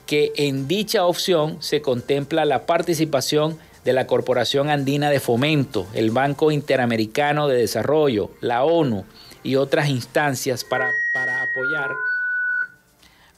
que 0.07 0.31
en 0.35 0.67
dicha 0.67 1.05
opción 1.05 1.57
se 1.61 1.83
contempla 1.83 2.43
la 2.45 2.65
participación 2.65 3.59
de 3.89 3.93
la 3.93 4.05
Corporación 4.05 4.69
Andina 4.69 5.09
de 5.09 5.19
Fomento, 5.19 5.87
el 5.95 6.11
Banco 6.11 6.51
Interamericano 6.51 7.47
de 7.47 7.57
Desarrollo, 7.57 8.29
la 8.39 8.63
ONU 8.63 9.03
y 9.41 9.55
otras 9.55 9.89
instancias 9.89 10.63
para, 10.63 10.91
para, 11.11 11.41
apoyar, 11.41 11.89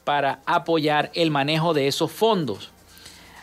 para 0.03 0.39
apoyar 0.45 1.09
el 1.13 1.31
manejo 1.31 1.73
de 1.73 1.87
esos 1.87 2.11
fondos. 2.11 2.69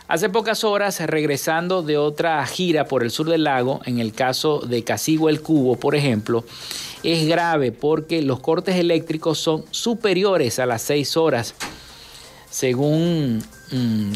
Hace 0.06 0.28
pocas 0.28 0.64
horas, 0.64 1.00
regresando 1.00 1.82
de 1.82 1.96
otra 1.96 2.44
gira 2.44 2.84
por 2.84 3.02
el 3.02 3.11
sur 3.11 3.30
del 3.30 3.44
lago, 3.44 3.80
en 3.86 4.00
el 4.00 4.12
caso 4.12 4.59
de 4.59 4.84
Casigo 4.84 5.30
el 5.30 5.40
Cubo, 5.40 5.76
por 5.76 5.94
ejemplo, 5.94 6.44
es 7.02 7.26
grave 7.26 7.72
porque 7.72 8.20
los 8.20 8.40
cortes 8.40 8.76
eléctricos 8.76 9.38
son 9.38 9.64
superiores 9.70 10.59
a 10.59 10.66
las 10.66 10.82
seis 10.82 11.16
horas, 11.16 11.54
según 12.50 13.42
mmm, 13.72 14.12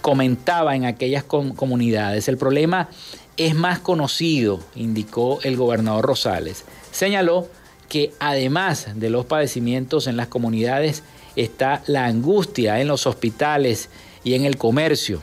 comentaba 0.00 0.76
en 0.76 0.84
aquellas 0.84 1.24
comunidades. 1.24 2.28
El 2.28 2.38
problema 2.38 2.88
es 3.36 3.54
más 3.54 3.78
conocido, 3.78 4.60
indicó 4.74 5.40
el 5.42 5.56
gobernador 5.56 6.04
Rosales. 6.04 6.64
Señaló 6.90 7.48
que 7.88 8.12
además 8.20 8.88
de 8.94 9.10
los 9.10 9.26
padecimientos 9.26 10.06
en 10.06 10.16
las 10.16 10.28
comunidades 10.28 11.02
está 11.36 11.82
la 11.86 12.06
angustia 12.06 12.80
en 12.80 12.88
los 12.88 13.06
hospitales 13.06 13.88
y 14.24 14.34
en 14.34 14.44
el 14.44 14.56
comercio. 14.56 15.22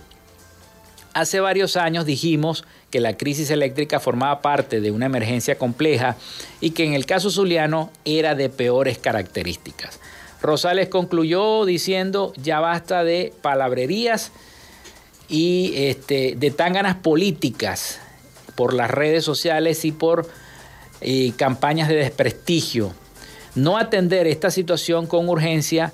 Hace 1.14 1.40
varios 1.40 1.78
años 1.78 2.06
dijimos 2.06 2.64
que 2.92 3.00
la 3.00 3.18
crisis 3.18 3.50
eléctrica 3.50 4.00
formaba 4.00 4.42
parte 4.42 4.82
de 4.82 4.92
una 4.92 5.08
emergencia 5.08 5.58
compleja 5.58 6.16
y 6.62 6.72
que 6.72 6.86
en 6.86 6.94
el 6.94 7.06
caso 7.06 7.32
zuliano 7.32 7.92
era 8.06 8.36
de 8.36 8.50
peores 8.50 8.98
características. 8.98 10.00
Rosales 10.42 10.90
concluyó 10.90 11.66
diciendo 11.66 12.34
ya 12.38 12.60
basta 12.60 13.04
de 13.04 13.34
palabrerías 13.42 14.32
y 15.30 15.74
este, 15.76 16.36
de 16.38 16.50
ganas 16.50 16.96
políticas 16.96 18.00
por 18.56 18.74
las 18.74 18.90
redes 18.90 19.24
sociales 19.24 19.86
y 19.86 19.92
por 19.92 20.28
campañas 21.38 21.90
de 21.90 21.96
desprestigio. 21.96 22.94
No 23.56 23.78
atender 23.78 24.28
esta 24.28 24.52
situación 24.52 25.08
con 25.08 25.30
urgencia 25.30 25.94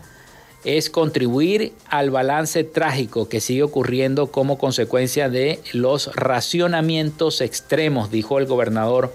es 0.63 0.89
contribuir 0.89 1.73
al 1.89 2.09
balance 2.09 2.63
trágico 2.63 3.27
que 3.27 3.41
sigue 3.41 3.63
ocurriendo 3.63 4.31
como 4.31 4.57
consecuencia 4.57 5.29
de 5.29 5.59
los 5.73 6.15
racionamientos 6.15 7.41
extremos, 7.41 8.11
dijo 8.11 8.39
el 8.39 8.45
gobernador 8.45 9.13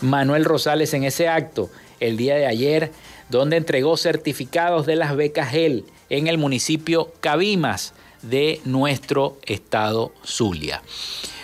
Manuel 0.00 0.44
Rosales 0.44 0.94
en 0.94 1.04
ese 1.04 1.28
acto 1.28 1.70
el 2.00 2.16
día 2.16 2.36
de 2.36 2.46
ayer, 2.46 2.92
donde 3.30 3.56
entregó 3.56 3.96
certificados 3.96 4.86
de 4.86 4.96
las 4.96 5.14
becas 5.16 5.50
GEL 5.50 5.84
en 6.08 6.26
el 6.26 6.38
municipio 6.38 7.12
Cabimas 7.20 7.94
de 8.22 8.60
nuestro 8.64 9.36
estado 9.46 10.12
Zulia. 10.24 10.82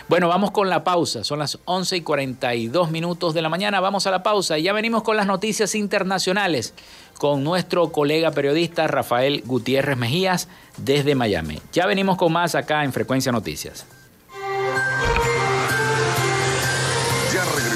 Bueno, 0.06 0.28
vamos 0.28 0.50
con 0.50 0.68
la 0.68 0.84
pausa. 0.84 1.24
Son 1.24 1.38
las 1.38 1.58
11 1.64 1.96
y 1.96 2.00
42 2.02 2.90
minutos 2.90 3.32
de 3.32 3.40
la 3.40 3.48
mañana. 3.48 3.80
Vamos 3.80 4.06
a 4.06 4.10
la 4.10 4.22
pausa 4.22 4.58
y 4.58 4.64
ya 4.64 4.72
venimos 4.74 5.02
con 5.02 5.16
las 5.16 5.26
noticias 5.26 5.74
internacionales 5.74 6.74
con 7.18 7.42
nuestro 7.42 7.90
colega 7.90 8.30
periodista 8.32 8.86
Rafael 8.86 9.42
Gutiérrez 9.46 9.96
Mejías 9.96 10.48
desde 10.76 11.14
Miami. 11.14 11.60
Ya 11.72 11.86
venimos 11.86 12.18
con 12.18 12.32
más 12.32 12.54
acá 12.54 12.84
en 12.84 12.92
Frecuencia 12.92 13.32
Noticias. 13.32 13.86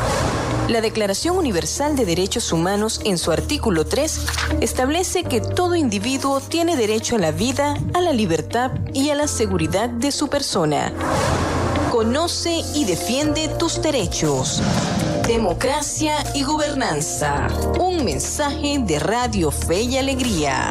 La 0.69 0.81
Declaración 0.81 1.37
Universal 1.37 1.97
de 1.97 2.05
Derechos 2.05 2.53
Humanos 2.53 3.01
en 3.05 3.19
su 3.19 3.31
artículo 3.31 3.87
3 3.87 4.21
establece 4.61 5.25
que 5.25 5.41
todo 5.41 5.77
individuo 5.77 6.41
tiene 6.41 6.77
derecho 6.77 7.17
a 7.17 7.19
la 7.19 7.31
vida, 7.31 7.77
a 7.95 8.01
la 8.01 8.13
libertad 8.13 8.73
y 8.93 9.11
a 9.11 9.15
la 9.15 9.29
seguridad 9.29 9.89
de 9.89 10.11
su 10.11 10.29
persona. 10.29 10.93
Conoce 11.93 12.63
y 12.75 12.85
defiende 12.85 13.49
tus 13.59 13.81
derechos. 13.81 14.61
Democracia 15.27 16.17
y 16.35 16.43
gobernanza. 16.43 17.47
Un 17.79 18.05
mensaje 18.05 18.79
de 18.81 18.99
Radio 18.99 19.51
Fe 19.51 19.83
y 19.83 19.99
Alegría. 19.99 20.71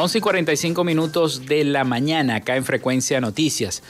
11 0.00 0.16
y 0.16 0.20
45 0.22 0.82
minutos 0.82 1.44
de 1.44 1.62
la 1.62 1.84
mañana 1.84 2.36
acá 2.36 2.56
en 2.56 2.64
Frecuencia 2.64 3.20
Noticias. 3.20 3.82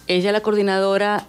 Ella 0.07 0.29
es 0.29 0.33
la 0.33 0.41
coordinadora 0.41 1.27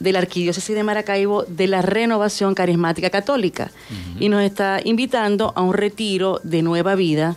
de 0.00 0.12
la 0.12 0.18
Arquidiócesis 0.18 0.74
de 0.74 0.82
Maracaibo 0.82 1.44
de 1.44 1.66
la 1.66 1.82
Renovación 1.82 2.54
Carismática 2.54 3.10
Católica 3.10 3.70
y 4.18 4.28
nos 4.28 4.42
está 4.42 4.80
invitando 4.84 5.52
a 5.56 5.62
un 5.62 5.72
retiro 5.72 6.40
de 6.42 6.62
nueva 6.62 6.94
vida 6.94 7.36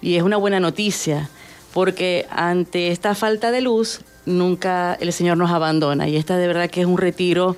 y 0.00 0.16
es 0.16 0.22
una 0.22 0.38
buena 0.38 0.60
noticia 0.60 1.28
porque 1.72 2.26
ante 2.30 2.88
esta 2.88 3.14
falta 3.14 3.50
de 3.50 3.60
luz 3.60 4.00
nunca 4.26 4.96
el 5.00 5.12
Señor 5.12 5.36
nos 5.36 5.50
abandona 5.50 6.08
y 6.08 6.16
esta 6.16 6.36
de 6.36 6.46
verdad 6.46 6.70
que 6.70 6.80
es 6.80 6.86
un 6.86 6.98
retiro, 6.98 7.56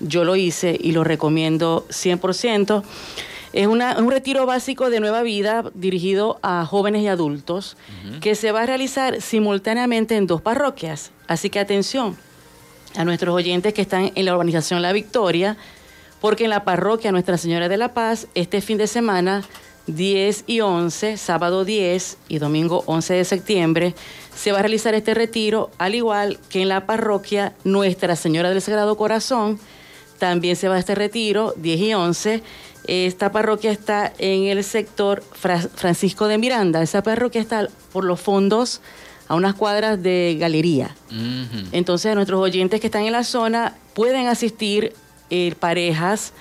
yo 0.00 0.24
lo 0.24 0.36
hice 0.36 0.76
y 0.78 0.92
lo 0.92 1.04
recomiendo 1.04 1.86
100%. 1.88 2.82
Es 3.52 3.66
un 3.66 4.10
retiro 4.10 4.44
básico 4.44 4.90
de 4.90 5.00
nueva 5.00 5.22
vida 5.22 5.64
dirigido 5.72 6.38
a 6.42 6.66
jóvenes 6.66 7.02
y 7.02 7.08
adultos 7.08 7.78
que 8.20 8.34
se 8.34 8.52
va 8.52 8.62
a 8.62 8.66
realizar 8.66 9.22
simultáneamente 9.22 10.16
en 10.16 10.26
dos 10.26 10.42
parroquias. 10.42 11.10
Así 11.26 11.48
que 11.48 11.58
atención 11.58 12.16
a 12.96 13.04
nuestros 13.04 13.34
oyentes 13.34 13.72
que 13.72 13.80
están 13.80 14.12
en 14.14 14.24
la 14.26 14.34
urbanización 14.34 14.82
La 14.82 14.92
Victoria, 14.92 15.56
porque 16.20 16.44
en 16.44 16.50
la 16.50 16.64
parroquia 16.64 17.12
Nuestra 17.12 17.38
Señora 17.38 17.70
de 17.70 17.78
la 17.78 17.94
Paz 17.94 18.26
este 18.34 18.60
fin 18.60 18.76
de 18.76 18.86
semana 18.86 19.42
10 19.86 20.44
y 20.46 20.60
11, 20.60 21.16
sábado 21.16 21.64
10 21.64 22.18
y 22.28 22.38
domingo 22.38 22.82
11 22.86 23.14
de 23.14 23.24
septiembre, 23.24 23.94
se 24.34 24.52
va 24.52 24.58
a 24.58 24.62
realizar 24.62 24.94
este 24.94 25.14
retiro, 25.14 25.70
al 25.78 25.94
igual 25.94 26.38
que 26.48 26.62
en 26.62 26.68
la 26.68 26.86
parroquia 26.86 27.54
Nuestra 27.64 28.16
Señora 28.16 28.50
del 28.50 28.60
Sagrado 28.60 28.96
Corazón. 28.96 29.58
También 30.18 30.56
se 30.56 30.68
va 30.68 30.76
a 30.76 30.78
este 30.78 30.94
retiro, 30.94 31.54
10 31.56 31.80
y 31.80 31.94
11. 31.94 32.42
Esta 32.86 33.32
parroquia 33.32 33.70
está 33.70 34.12
en 34.18 34.44
el 34.44 34.62
sector 34.64 35.22
Francisco 35.22 36.28
de 36.28 36.38
Miranda. 36.38 36.82
Esa 36.82 37.02
parroquia 37.02 37.40
está 37.40 37.68
por 37.92 38.04
los 38.04 38.20
fondos 38.20 38.80
a 39.28 39.34
unas 39.34 39.54
cuadras 39.54 40.02
de 40.02 40.36
galería. 40.38 40.94
Entonces, 41.72 42.14
nuestros 42.14 42.40
oyentes 42.40 42.80
que 42.80 42.86
están 42.86 43.02
en 43.02 43.12
la 43.12 43.24
zona 43.24 43.74
pueden 43.94 44.28
asistir 44.28 44.94
eh, 45.30 45.54
parejas 45.58 46.32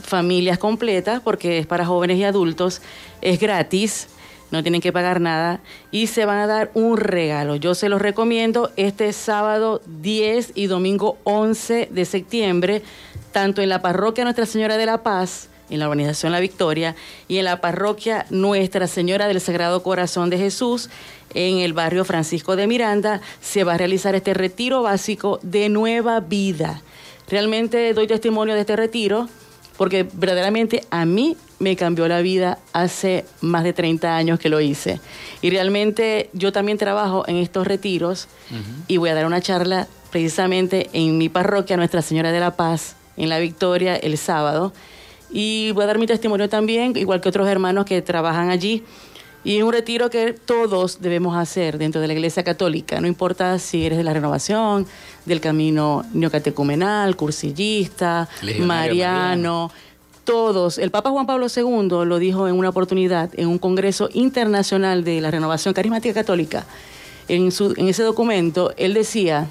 familias 0.00 0.58
completas 0.58 1.20
porque 1.20 1.58
es 1.58 1.66
para 1.66 1.86
jóvenes 1.86 2.18
y 2.18 2.24
adultos, 2.24 2.80
es 3.20 3.40
gratis, 3.40 4.08
no 4.52 4.62
tienen 4.62 4.82
que 4.82 4.92
pagar 4.92 5.20
nada 5.20 5.60
y 5.90 6.06
se 6.06 6.26
van 6.26 6.38
a 6.38 6.46
dar 6.46 6.70
un 6.74 6.98
regalo. 6.98 7.56
Yo 7.56 7.74
se 7.74 7.88
los 7.88 8.00
recomiendo 8.00 8.70
este 8.76 9.12
sábado 9.12 9.80
10 9.86 10.52
y 10.54 10.66
domingo 10.66 11.16
11 11.24 11.88
de 11.90 12.04
septiembre, 12.04 12.82
tanto 13.32 13.62
en 13.62 13.70
la 13.70 13.80
parroquia 13.80 14.24
Nuestra 14.24 14.46
Señora 14.46 14.76
de 14.76 14.86
la 14.86 15.02
Paz, 15.02 15.48
en 15.70 15.78
la 15.78 15.86
organización 15.86 16.32
La 16.32 16.40
Victoria, 16.40 16.94
y 17.28 17.38
en 17.38 17.46
la 17.46 17.62
parroquia 17.62 18.26
Nuestra 18.28 18.86
Señora 18.86 19.26
del 19.26 19.40
Sagrado 19.40 19.82
Corazón 19.82 20.28
de 20.28 20.36
Jesús, 20.36 20.90
en 21.32 21.58
el 21.58 21.72
barrio 21.72 22.04
Francisco 22.04 22.54
de 22.54 22.66
Miranda, 22.66 23.22
se 23.40 23.64
va 23.64 23.74
a 23.74 23.78
realizar 23.78 24.14
este 24.14 24.34
retiro 24.34 24.82
básico 24.82 25.40
de 25.42 25.70
nueva 25.70 26.20
vida. 26.20 26.82
Realmente 27.26 27.94
doy 27.94 28.06
testimonio 28.06 28.54
de 28.54 28.60
este 28.60 28.76
retiro 28.76 29.30
porque 29.82 30.06
verdaderamente 30.12 30.84
a 30.90 31.04
mí 31.04 31.36
me 31.58 31.74
cambió 31.74 32.06
la 32.06 32.20
vida 32.20 32.60
hace 32.72 33.24
más 33.40 33.64
de 33.64 33.72
30 33.72 34.14
años 34.14 34.38
que 34.38 34.48
lo 34.48 34.60
hice. 34.60 35.00
Y 35.40 35.50
realmente 35.50 36.30
yo 36.34 36.52
también 36.52 36.78
trabajo 36.78 37.24
en 37.26 37.34
estos 37.34 37.66
retiros 37.66 38.28
y 38.86 38.98
voy 38.98 39.10
a 39.10 39.14
dar 39.16 39.26
una 39.26 39.40
charla 39.40 39.88
precisamente 40.12 40.88
en 40.92 41.18
mi 41.18 41.28
parroquia 41.28 41.76
Nuestra 41.76 42.00
Señora 42.00 42.30
de 42.30 42.38
la 42.38 42.54
Paz, 42.54 42.94
en 43.16 43.28
La 43.28 43.40
Victoria, 43.40 43.96
el 43.96 44.16
sábado. 44.18 44.72
Y 45.32 45.72
voy 45.72 45.82
a 45.82 45.86
dar 45.88 45.98
mi 45.98 46.06
testimonio 46.06 46.48
también, 46.48 46.96
igual 46.96 47.20
que 47.20 47.30
otros 47.30 47.48
hermanos 47.48 47.84
que 47.84 48.02
trabajan 48.02 48.50
allí. 48.50 48.84
Y 49.44 49.58
es 49.58 49.64
un 49.64 49.72
retiro 49.72 50.08
que 50.08 50.32
todos 50.32 51.00
debemos 51.00 51.36
hacer 51.36 51.78
dentro 51.78 52.00
de 52.00 52.06
la 52.06 52.12
Iglesia 52.12 52.44
Católica, 52.44 53.00
no 53.00 53.08
importa 53.08 53.58
si 53.58 53.84
eres 53.84 53.98
de 53.98 54.04
la 54.04 54.12
renovación, 54.12 54.86
del 55.24 55.40
camino 55.40 56.04
neocatecumenal, 56.12 57.16
cursillista, 57.16 58.28
mariano, 58.60 59.72
todos. 60.24 60.78
El 60.78 60.92
Papa 60.92 61.10
Juan 61.10 61.26
Pablo 61.26 61.46
II 61.54 62.06
lo 62.06 62.18
dijo 62.18 62.46
en 62.46 62.54
una 62.54 62.68
oportunidad 62.68 63.30
en 63.36 63.48
un 63.48 63.58
Congreso 63.58 64.08
Internacional 64.12 65.02
de 65.02 65.20
la 65.20 65.30
Renovación 65.30 65.74
Carismática 65.74 66.14
Católica. 66.14 66.64
En, 67.28 67.50
su, 67.50 67.74
en 67.76 67.88
ese 67.88 68.02
documento, 68.02 68.72
él 68.76 68.94
decía 68.94 69.48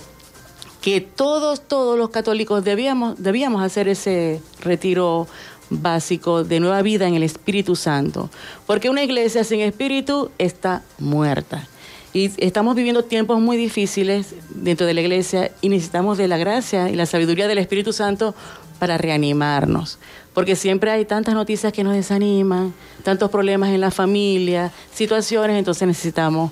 que 0.81 0.99
todos, 0.99 1.61
todos 1.61 1.97
los 1.97 2.09
católicos 2.09 2.63
debíamos, 2.63 3.21
debíamos 3.21 3.61
hacer 3.61 3.87
ese 3.87 4.41
retiro 4.61 5.27
básico 5.71 6.43
de 6.43 6.59
nueva 6.59 6.81
vida 6.83 7.07
en 7.07 7.15
el 7.15 7.23
Espíritu 7.23 7.75
Santo. 7.75 8.29
Porque 8.67 8.89
una 8.89 9.03
iglesia 9.03 9.43
sin 9.43 9.61
espíritu 9.61 10.29
está 10.37 10.83
muerta. 10.99 11.67
Y 12.13 12.29
estamos 12.37 12.75
viviendo 12.75 13.03
tiempos 13.03 13.39
muy 13.39 13.55
difíciles 13.55 14.35
dentro 14.49 14.85
de 14.85 14.93
la 14.93 15.01
iglesia 15.01 15.51
y 15.61 15.69
necesitamos 15.69 16.17
de 16.17 16.27
la 16.27 16.37
gracia 16.37 16.89
y 16.89 16.95
la 16.95 17.05
sabiduría 17.05 17.47
del 17.47 17.57
Espíritu 17.57 17.93
Santo 17.93 18.35
para 18.79 18.97
reanimarnos. 18.97 19.97
Porque 20.33 20.57
siempre 20.57 20.91
hay 20.91 21.05
tantas 21.05 21.35
noticias 21.35 21.71
que 21.71 21.83
nos 21.83 21.93
desaniman, 21.93 22.73
tantos 23.03 23.29
problemas 23.29 23.69
en 23.69 23.79
la 23.79 23.91
familia, 23.91 24.71
situaciones, 24.93 25.57
entonces 25.57 25.87
necesitamos 25.87 26.51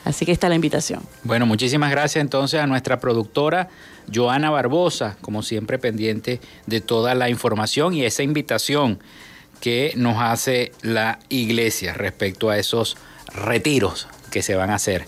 Así 0.04 0.26
que 0.26 0.32
está 0.32 0.50
la 0.50 0.56
invitación. 0.56 1.04
Bueno, 1.24 1.46
muchísimas 1.46 1.92
gracias 1.92 2.22
entonces 2.22 2.60
a 2.60 2.66
nuestra 2.68 3.00
productora 3.00 3.70
Joana 4.14 4.50
Barbosa, 4.50 5.16
como 5.22 5.44
siempre 5.44 5.80
pendiente 5.80 6.42
de 6.66 6.82
toda 6.82 7.16
la 7.16 7.30
información 7.30 7.94
y 7.94 8.04
esa 8.04 8.24
invitación 8.24 9.00
que 9.62 9.94
nos 9.96 10.18
hace 10.20 10.74
la 10.82 11.20
iglesia 11.30 11.94
respecto 11.94 12.50
a 12.50 12.58
esos 12.58 12.98
retiros 13.34 14.10
que 14.32 14.42
se 14.42 14.56
van 14.56 14.72
a 14.72 14.76
hacer. 14.76 15.06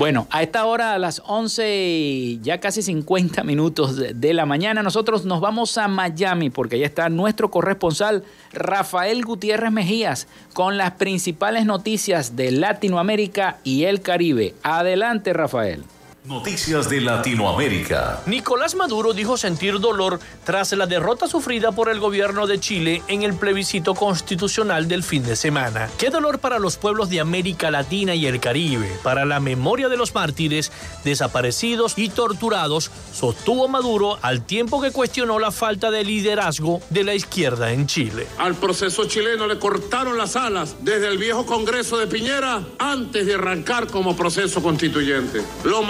Bueno, 0.00 0.26
a 0.30 0.42
esta 0.42 0.64
hora, 0.64 0.94
a 0.94 0.98
las 0.98 1.20
11, 1.26 2.38
ya 2.40 2.58
casi 2.58 2.80
50 2.80 3.44
minutos 3.44 3.98
de 3.98 4.32
la 4.32 4.46
mañana, 4.46 4.82
nosotros 4.82 5.26
nos 5.26 5.42
vamos 5.42 5.76
a 5.76 5.88
Miami 5.88 6.48
porque 6.48 6.78
ya 6.78 6.86
está 6.86 7.10
nuestro 7.10 7.50
corresponsal 7.50 8.24
Rafael 8.50 9.22
Gutiérrez 9.22 9.70
Mejías 9.70 10.26
con 10.54 10.78
las 10.78 10.92
principales 10.92 11.66
noticias 11.66 12.34
de 12.34 12.50
Latinoamérica 12.50 13.58
y 13.62 13.84
el 13.84 14.00
Caribe. 14.00 14.54
Adelante, 14.62 15.34
Rafael. 15.34 15.84
Noticias 16.26 16.90
de 16.90 17.00
Latinoamérica. 17.00 18.20
Nicolás 18.26 18.74
Maduro 18.74 19.14
dijo 19.14 19.38
sentir 19.38 19.80
dolor 19.80 20.20
tras 20.44 20.70
la 20.72 20.86
derrota 20.86 21.26
sufrida 21.26 21.72
por 21.72 21.88
el 21.88 21.98
gobierno 21.98 22.46
de 22.46 22.60
Chile 22.60 23.02
en 23.08 23.22
el 23.22 23.32
plebiscito 23.32 23.94
constitucional 23.94 24.86
del 24.86 25.02
fin 25.02 25.22
de 25.22 25.34
semana. 25.34 25.88
Qué 25.96 26.10
dolor 26.10 26.38
para 26.38 26.58
los 26.58 26.76
pueblos 26.76 27.08
de 27.08 27.20
América 27.20 27.70
Latina 27.70 28.14
y 28.14 28.26
el 28.26 28.38
Caribe, 28.38 28.92
para 29.02 29.24
la 29.24 29.40
memoria 29.40 29.88
de 29.88 29.96
los 29.96 30.14
mártires, 30.14 30.70
desaparecidos 31.04 31.94
y 31.96 32.10
torturados, 32.10 32.90
sostuvo 33.14 33.66
Maduro 33.66 34.18
al 34.20 34.44
tiempo 34.44 34.82
que 34.82 34.92
cuestionó 34.92 35.38
la 35.38 35.50
falta 35.50 35.90
de 35.90 36.04
liderazgo 36.04 36.82
de 36.90 37.02
la 37.02 37.14
izquierda 37.14 37.72
en 37.72 37.86
Chile. 37.86 38.26
Al 38.36 38.56
proceso 38.56 39.06
chileno 39.06 39.46
le 39.46 39.58
cortaron 39.58 40.18
las 40.18 40.36
alas 40.36 40.76
desde 40.82 41.08
el 41.08 41.16
viejo 41.16 41.46
Congreso 41.46 41.96
de 41.96 42.06
Piñera 42.06 42.62
antes 42.78 43.24
de 43.24 43.36
arrancar 43.36 43.86
como 43.86 44.14
proceso 44.14 44.62
constituyente. 44.62 45.42
Lo 45.64 45.82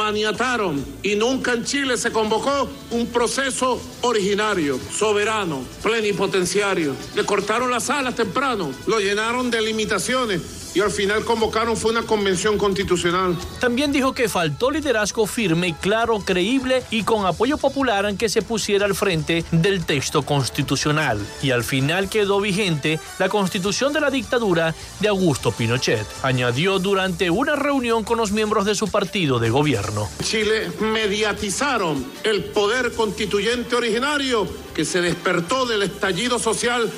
y 1.02 1.16
nunca 1.16 1.52
en 1.52 1.64
Chile 1.64 1.96
se 1.96 2.12
convocó 2.12 2.68
un 2.90 3.06
proceso 3.06 3.80
originario, 4.02 4.78
soberano, 4.92 5.62
plenipotenciario. 5.82 6.94
Le 7.14 7.24
cortaron 7.24 7.70
las 7.70 7.90
alas 7.90 8.14
temprano, 8.14 8.70
lo 8.86 8.98
llenaron 8.98 9.50
de 9.50 9.62
limitaciones 9.62 10.69
y 10.74 10.80
al 10.80 10.90
final 10.90 11.24
convocaron 11.24 11.76
fue 11.76 11.92
una 11.92 12.02
convención 12.02 12.58
constitucional. 12.58 13.36
También 13.60 13.92
dijo 13.92 14.12
que 14.12 14.28
faltó 14.28 14.70
liderazgo 14.70 15.26
firme, 15.26 15.74
claro, 15.80 16.20
creíble 16.20 16.82
y 16.90 17.02
con 17.02 17.26
apoyo 17.26 17.58
popular 17.58 18.06
en 18.06 18.16
que 18.16 18.28
se 18.28 18.42
pusiera 18.42 18.86
al 18.86 18.94
frente 18.94 19.44
del 19.50 19.84
texto 19.84 20.22
constitucional. 20.22 21.18
Y 21.42 21.50
al 21.50 21.64
final 21.64 22.08
quedó 22.08 22.40
vigente 22.40 23.00
la 23.18 23.28
constitución 23.28 23.92
de 23.92 24.00
la 24.00 24.10
dictadura 24.10 24.74
de 25.00 25.08
Augusto 25.08 25.52
Pinochet. 25.52 26.06
Añadió 26.22 26.78
durante 26.78 27.30
una 27.30 27.56
reunión 27.56 28.04
con 28.04 28.18
los 28.18 28.32
miembros 28.32 28.64
de 28.64 28.74
su 28.74 28.88
partido 28.88 29.38
de 29.38 29.50
gobierno. 29.50 30.08
Chile 30.22 30.70
mediatizaron 30.80 32.04
el 32.24 32.44
poder 32.44 32.92
constituyente 32.92 33.76
originario 33.76 34.46
que 34.74 34.84
se 34.84 35.00
despertó 35.00 35.66
del 35.66 35.82
estallido 35.82 36.38
social 36.38 36.90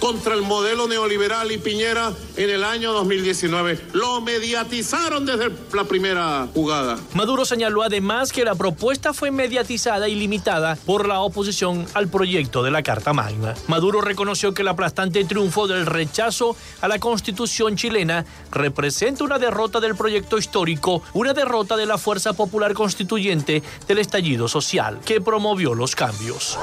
contra 0.00 0.34
el 0.34 0.42
modelo 0.42 0.88
neoliberal 0.88 1.50
y 1.52 1.58
Piñera 1.58 2.12
en 2.36 2.50
el 2.50 2.64
año 2.64 2.92
2019. 2.92 3.80
Lo 3.92 4.20
mediatizaron 4.20 5.26
desde 5.26 5.50
la 5.72 5.84
primera 5.84 6.48
jugada. 6.54 6.98
Maduro 7.14 7.44
señaló 7.44 7.82
además 7.82 8.32
que 8.32 8.44
la 8.44 8.54
propuesta 8.54 9.12
fue 9.12 9.30
mediatizada 9.30 10.08
y 10.08 10.14
limitada 10.14 10.76
por 10.86 11.06
la 11.06 11.20
oposición 11.20 11.86
al 11.94 12.08
proyecto 12.08 12.62
de 12.62 12.70
la 12.70 12.82
Carta 12.82 13.12
Magna. 13.12 13.54
Maduro 13.66 14.00
reconoció 14.00 14.54
que 14.54 14.62
el 14.62 14.68
aplastante 14.68 15.24
triunfo 15.24 15.66
del 15.66 15.86
rechazo 15.86 16.56
a 16.80 16.88
la 16.88 16.98
constitución 16.98 17.76
chilena 17.76 18.24
representa 18.52 19.24
una 19.24 19.38
derrota 19.38 19.80
del 19.80 19.96
proyecto 19.96 20.38
histórico, 20.38 21.02
una 21.12 21.34
derrota 21.34 21.76
de 21.76 21.86
la 21.86 21.98
fuerza 21.98 22.32
popular 22.32 22.74
constituyente 22.74 23.62
del 23.86 23.98
estallido 23.98 24.48
social 24.48 25.00
que 25.04 25.20
promovió 25.20 25.74
los 25.74 25.94
cambios. 25.94 26.58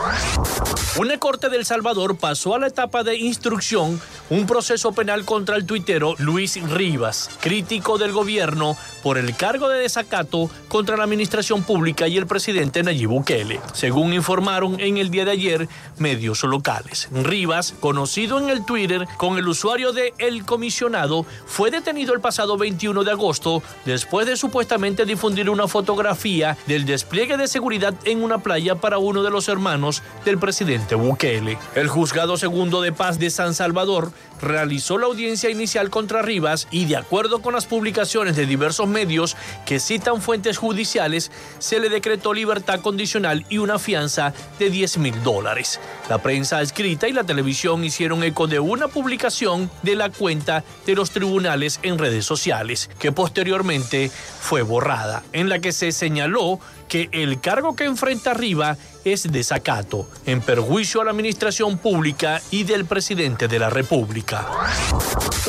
Una 0.98 1.18
corte 1.18 1.50
del 1.50 1.66
Salvador 1.66 2.18
pasó 2.18 2.56
a 2.56 2.60
la 2.60 2.68
etapa 2.68 3.04
de 3.04 3.18
instrucción 3.26 4.00
un 4.30 4.46
proceso 4.48 4.92
penal 4.92 5.26
contra 5.26 5.56
el 5.56 5.66
tuitero 5.66 6.16
Luis 6.18 6.60
Rivas, 6.70 7.30
crítico 7.42 7.98
del 7.98 8.12
gobierno 8.12 8.76
por 9.04 9.18
el 9.18 9.36
cargo 9.36 9.70
de 9.70 9.80
desacato 9.80 10.50
contra 10.68 10.98
la 10.98 11.04
administración 11.04 11.64
pública 11.64 12.08
y 12.08 12.18
el 12.18 12.26
presidente 12.26 12.82
Nayib 12.82 13.10
Bukele, 13.10 13.60
según 13.74 14.14
informaron 14.14 14.80
en 14.80 14.98
el 14.98 15.12
día 15.12 15.26
de 15.26 15.32
ayer 15.32 15.70
medios 15.98 16.44
locales. 16.44 17.08
Rivas, 17.12 17.74
conocido 17.80 18.40
en 18.40 18.50
el 18.50 18.66
Twitter 18.66 19.08
con 19.18 19.38
el 19.38 19.48
usuario 19.48 19.94
de 19.94 20.14
El 20.18 20.44
Comisionado, 20.46 21.26
fue 21.46 21.70
detenido 21.70 22.14
el 22.14 22.20
pasado 22.20 22.58
21 22.58 23.04
de 23.04 23.12
agosto 23.12 23.62
después 23.86 24.26
de 24.26 24.38
supuestamente 24.38 25.06
difundir 25.06 25.50
una 25.50 25.68
fotografía 25.68 26.58
del 26.66 26.86
despliegue 26.86 27.38
de 27.38 27.48
seguridad 27.48 27.94
en 28.06 28.24
una 28.24 28.40
playa 28.40 28.76
para 28.76 28.98
uno 28.98 29.24
de 29.24 29.32
los 29.32 29.48
hermanos 29.48 30.02
del 30.24 30.40
presidente 30.40 30.96
Bukele. 30.96 31.58
El 31.76 31.88
juzgado 31.88 32.38
segundo 32.38 32.82
de 32.82 32.92
paz 32.92 33.15
de 33.20 33.30
San 33.30 33.54
Salvador 33.54 34.12
realizó 34.42 34.98
la 34.98 35.08
audiencia 35.08 35.50
inicial 35.50 35.90
contra 35.90 36.22
Rivas 36.22 36.68
y 36.72 36.86
de 36.86 36.98
acuerdo 36.98 37.42
con 37.42 37.54
las 37.54 37.66
publicaciones 37.66 38.36
de 38.36 38.46
diversos 38.46 38.88
medios 38.88 39.36
que 39.66 39.80
citan 39.80 40.22
fuentes 40.22 40.58
judiciales, 40.58 41.32
se 41.60 41.80
le 41.80 41.90
decretó 41.90 42.34
libertad 42.34 42.82
condicional 42.82 43.46
y 43.50 43.58
una 43.58 43.80
fianza 43.80 44.34
de 44.60 44.70
10 44.70 44.98
mil 45.00 45.24
dólares. 45.24 45.80
La 46.10 46.20
prensa 46.20 46.62
escrita 46.62 47.08
y 47.08 47.14
la 47.14 47.24
televisión 47.24 47.84
hicieron 47.84 48.24
eco 48.24 48.48
de 48.48 48.60
una 48.60 48.88
publicación 48.88 49.70
de 49.84 49.96
la 49.96 50.10
cuenta 50.10 50.64
de 50.86 50.96
los 50.96 51.12
tribunales 51.12 51.80
en 51.84 51.98
redes 51.98 52.26
sociales, 52.26 52.90
que 53.00 53.12
posteriormente 53.12 54.12
fue 54.40 54.62
borrada, 54.62 55.24
en 55.34 55.50
la 55.50 55.60
que 55.60 55.72
se 55.72 55.92
señaló 55.92 56.60
que 56.88 57.10
el 57.12 57.40
cargo 57.40 57.76
que 57.76 57.86
enfrenta 57.86 58.32
arriba 58.32 58.78
es 59.04 59.32
desacato, 59.32 60.10
en 60.26 60.42
perjuicio 60.42 61.02
a 61.02 61.06
la 61.06 61.12
administración 61.12 61.78
pública 61.78 62.42
y 62.52 62.64
del 62.64 62.86
presidente 62.86 63.48
de 63.48 63.60
la 63.60 63.70
República. 63.70 64.25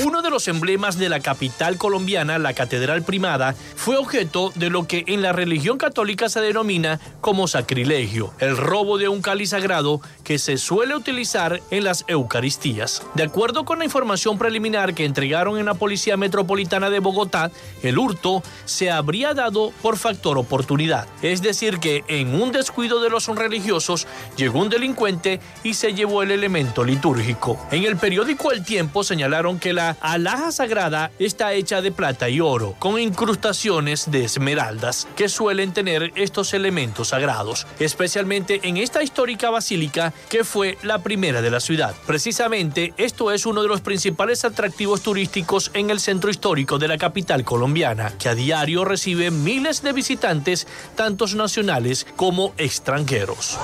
Uno 0.05 0.21
de 0.21 0.29
los 0.29 0.49
emblemas 0.49 0.99
de 0.99 1.09
la 1.09 1.21
capital 1.21 1.79
colombiana, 1.79 2.39
la 2.39 2.53
Catedral 2.53 3.03
Primada, 3.03 3.55
fue 3.75 3.97
objeto 3.97 4.53
de 4.55 4.69
lo 4.69 4.87
que 4.87 5.05
en 5.07 5.23
la 5.23 5.33
religión 5.33 5.79
católica 5.79 6.29
se 6.29 6.41
denomina 6.41 7.01
como 7.23 7.49
sacrilegio, 7.49 8.35
el 8.39 8.57
robo 8.57 8.99
de 8.99 9.09
un 9.09 9.23
cáliz 9.23 9.51
sagrado 9.51 10.01
que 10.25 10.39
se 10.39 10.59
suele 10.59 10.95
utilizar 10.95 11.63
en 11.71 11.85
las 11.85 12.05
Eucaristías. 12.09 13.03
De 13.15 13.23
acuerdo 13.23 13.65
con 13.65 13.79
la 13.79 13.87
información 13.87 14.37
preliminar 14.37 14.93
que 14.95 15.07
entregaron 15.07 15.59
en 15.59 15.67
la 15.67 15.75
Policía 15.75 16.19
Metropolitana 16.19 16.91
de 16.91 17.01
Bogotá, 17.01 17.51
el 17.83 17.99
hurto 17.99 18.43
se 18.67 18.91
habría 18.91 19.33
dado 19.33 19.73
por 19.81 19.97
factor 19.97 20.37
oportunidad. 20.37 21.07
Es 21.23 21.41
decir, 21.41 21.79
que 21.79 22.05
en 22.09 22.35
un 22.41 22.53
descuido 22.53 23.01
de 23.01 23.09
los 23.09 23.27
religiosos 23.27 24.07
llegó 24.37 24.61
un 24.61 24.69
delincuente 24.69 25.41
y 25.63 25.75
se 25.75 25.95
llevó 25.95 26.23
el 26.23 26.31
elemento 26.31 26.85
litúrgico. 26.85 27.59
En 27.71 27.85
el 27.85 27.97
periódico 27.97 28.53
El 28.53 28.66
Tiempo 28.67 29.05
señalaron 29.05 29.61
que 29.61 29.73
la 29.73 29.97
alhaja 30.01 30.51
sagrada 30.51 31.13
está 31.19 31.53
hecha 31.53 31.83
de 31.83 31.93
plata 31.93 32.29
y 32.29 32.41
oro, 32.41 32.75
con 32.79 32.99
incrustaciones 32.99 34.11
de 34.11 34.25
esmeraldas 34.25 35.07
que 35.17 35.29
suelen 35.29 35.73
tener 35.73 36.13
estos 36.17 36.53
elementos 36.53 37.09
sagrados, 37.09 37.67
especialmente 37.79 38.61
en 38.65 38.77
esta 38.77 39.03
histórica 39.03 39.51
basílica 39.51 40.13
que 40.29 40.43
fue 40.43 40.79
la 40.83 40.99
primera 40.99 41.43
de 41.43 41.51
la 41.51 41.61
ciudad. 41.61 41.95
Precisamente 42.07 42.93
esto 42.97 43.31
es 43.31 43.47
uno 43.47 43.63
de 43.63 43.69
los 43.69 43.83
principales 43.83 44.45
atractivos 44.45 45.01
turísticos 45.01 45.71
en 45.75 45.91
el 45.91 46.01
centro 46.01 46.31
histórico 46.31 46.79
de 46.79 46.89
la 46.89 46.99
capital 46.99 47.45
colombiana, 47.45 48.13
que 48.19 48.29
a 48.29 48.35
diario 48.35 48.85
recibe 48.85 49.31
miles 49.31 49.83
de 49.83 49.93
visitantes, 49.93 50.67
tanto 50.97 51.27
nacionales 51.35 52.07
como 52.17 52.53
extranjeros. 52.59 53.59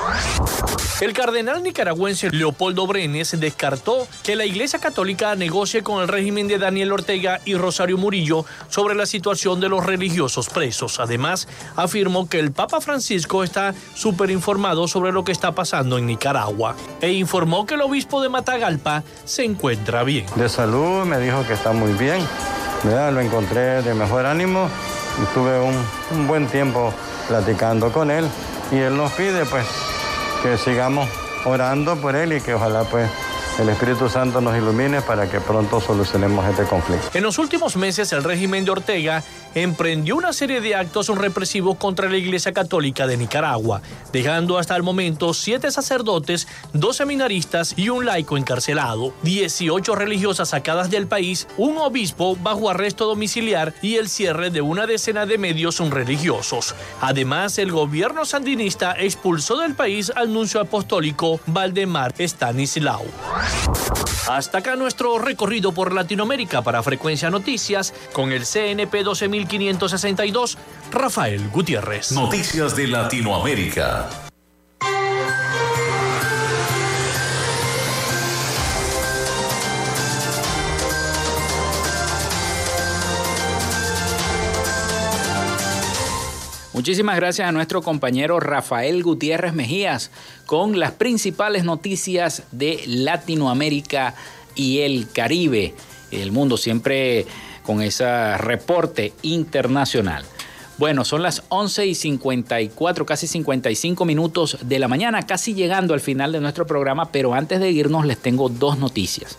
El 1.01 1.13
cardenal 1.13 1.63
nicaragüense 1.63 2.31
Leopoldo 2.31 2.87
Brenes 2.87 3.39
descartó 3.39 4.07
que 4.23 4.37
la 4.37 4.45
Iglesia 4.45 4.79
Católica 4.79 4.92
negocie 5.37 5.83
con 5.83 6.03
el 6.03 6.09
régimen 6.09 6.49
de 6.49 6.59
Daniel 6.59 6.93
Ortega 6.93 7.41
y 7.45 7.55
Rosario 7.55 7.97
Murillo 7.99 8.45
sobre 8.69 8.95
la 8.95 9.07
situación 9.07 9.61
de 9.61 9.69
los 9.69 9.85
religiosos 9.85 10.49
presos. 10.49 11.01
Además, 11.01 11.49
afirmó 11.77 12.29
que 12.29 12.39
el 12.39 12.53
Papa 12.53 12.81
Francisco 12.81 13.43
está 13.43 13.75
súper 13.95 14.31
informado 14.31 14.87
sobre 14.89 15.13
lo 15.13 15.25
que 15.25 15.33
está 15.33 15.53
pasando 15.53 15.99
en 15.99 16.07
Nicaragua 16.07 16.77
e 17.01 17.13
informó 17.13 17.67
que 17.67 17.75
el 17.75 17.83
obispo 17.83 18.23
de 18.23 18.29
Matagalpa 18.29 19.03
se 19.25 19.45
encuentra 19.45 20.05
bien. 20.05 20.27
De 20.37 20.49
salud 20.49 21.05
me 21.05 21.19
dijo 21.19 21.47
que 21.47 21.55
está 21.55 21.73
muy 21.73 21.93
bien. 21.93 22.21
Lo 22.85 23.21
encontré 23.21 23.83
de 23.83 23.95
mejor 23.95 24.27
ánimo 24.27 24.69
y 25.23 25.35
tuve 25.35 25.61
un, 25.61 25.75
un 26.11 26.27
buen 26.27 26.47
tiempo 26.49 26.93
platicando 27.29 27.93
con 27.93 28.11
él 28.11 28.27
y 28.71 28.77
él 28.77 28.97
nos 28.97 29.13
pide 29.13 29.45
pues 29.47 29.67
que 30.43 30.59
sigamos 30.59 31.09
orando 31.45 31.97
por 31.97 32.17
él 32.17 32.33
y 32.33 32.41
que 32.41 32.55
ojalá 32.55 32.85
pues 32.85 33.09
el 33.59 33.69
Espíritu 33.69 34.09
Santo 34.09 34.41
nos 34.41 34.57
ilumine 34.57 35.03
para 35.03 35.29
que 35.29 35.41
pronto 35.41 35.81
solucionemos 35.81 36.47
este 36.47 36.65
conflicto. 36.65 37.09
En 37.15 37.23
los 37.23 37.39
últimos 37.39 37.77
meses 37.77 38.13
el 38.13 38.25
régimen 38.25 38.65
de 38.65 38.71
Ortega 38.71 39.23
emprendió 39.55 40.17
una 40.17 40.33
serie 40.33 40.61
de 40.61 40.75
actos 40.75 41.09
represivos 41.09 41.77
contra 41.77 42.09
la 42.09 42.17
Iglesia 42.17 42.53
Católica 42.53 43.07
de 43.07 43.17
Nicaragua, 43.17 43.83
dejando 44.13 44.59
hasta 44.59 44.77
el 44.77 44.83
momento 44.83 45.35
siete 45.35 45.71
sacerdotes, 45.71 46.49
dos 46.73 46.97
seminaristas 46.97 47.75
y 47.77 47.91
un 47.91 48.07
laico 48.07 48.37
encarcelado, 48.37 49.13
18 49.23 49.95
religiosas 49.95 50.51
sacadas 50.51 50.91
del 50.91 51.07
país, 51.07 51.47
un 51.59 51.77
obispo 51.79 52.37
bajo 52.37 52.71
arresto 52.71 53.07
domiciliar 53.07 53.75
y 53.83 53.97
el 53.97 54.09
cierre 54.09 54.51
de 54.51 54.63
una 54.63 54.87
decena 54.87 55.27
de 55.27 55.39
medios 55.39 55.79
religiosos. 55.91 56.75
Además, 57.01 57.59
el 57.59 57.73
gobierno 57.73 58.25
sandinista 58.25 58.95
expulsó 58.99 59.59
del 59.59 59.75
país 59.75 60.13
al 60.15 60.33
nuncio 60.33 60.61
apostólico 60.61 61.41
Valdemar 61.47 62.15
Stanislao. 62.19 63.05
Hasta 64.29 64.59
acá 64.59 64.77
nuestro 64.77 65.19
recorrido 65.19 65.73
por 65.73 65.93
Latinoamérica 65.93 66.63
para 66.63 66.83
Frecuencia 66.83 67.31
Noticias 67.31 67.93
con 68.13 68.33
el 68.33 68.47
CNP 68.47 69.03
12562, 69.03 70.59
Rafael 70.91 71.49
Gutiérrez. 71.49 72.13
Noticias 72.13 72.77
de 72.77 72.87
Latinoamérica. 72.87 74.09
Muchísimas 86.83 87.15
gracias 87.15 87.49
a 87.49 87.53
nuestro 87.53 87.81
compañero 87.81 88.41
Rafael 88.41 89.05
Gutiérrez 89.05 89.55
Mejías 89.55 90.11
con 90.47 90.81
las 90.81 90.91
principales 90.91 91.63
noticias 91.63 92.43
de 92.51 92.83
Latinoamérica 92.89 94.17
y 94.57 94.81
el 94.81 95.09
Caribe, 95.09 95.75
el 96.11 96.33
mundo 96.33 96.57
siempre 96.57 97.25
con 97.63 97.83
ese 97.83 98.37
reporte 98.37 99.13
internacional. 99.23 100.25
Bueno, 100.77 101.05
son 101.05 101.23
las 101.23 101.45
11 101.51 101.87
y 101.87 101.95
54, 101.95 103.07
casi 103.07 103.29
55 103.29 104.05
minutos 104.05 104.59
de 104.63 104.81
la 104.81 104.89
mañana, 104.89 105.25
casi 105.25 105.55
llegando 105.55 105.95
al 105.95 106.01
final 106.01 106.33
de 106.33 106.41
nuestro 106.41 106.67
programa, 106.67 107.13
pero 107.13 107.33
antes 107.33 107.61
de 107.61 107.71
irnos 107.71 108.07
les 108.07 108.19
tengo 108.19 108.49
dos 108.49 108.77
noticias. 108.77 109.39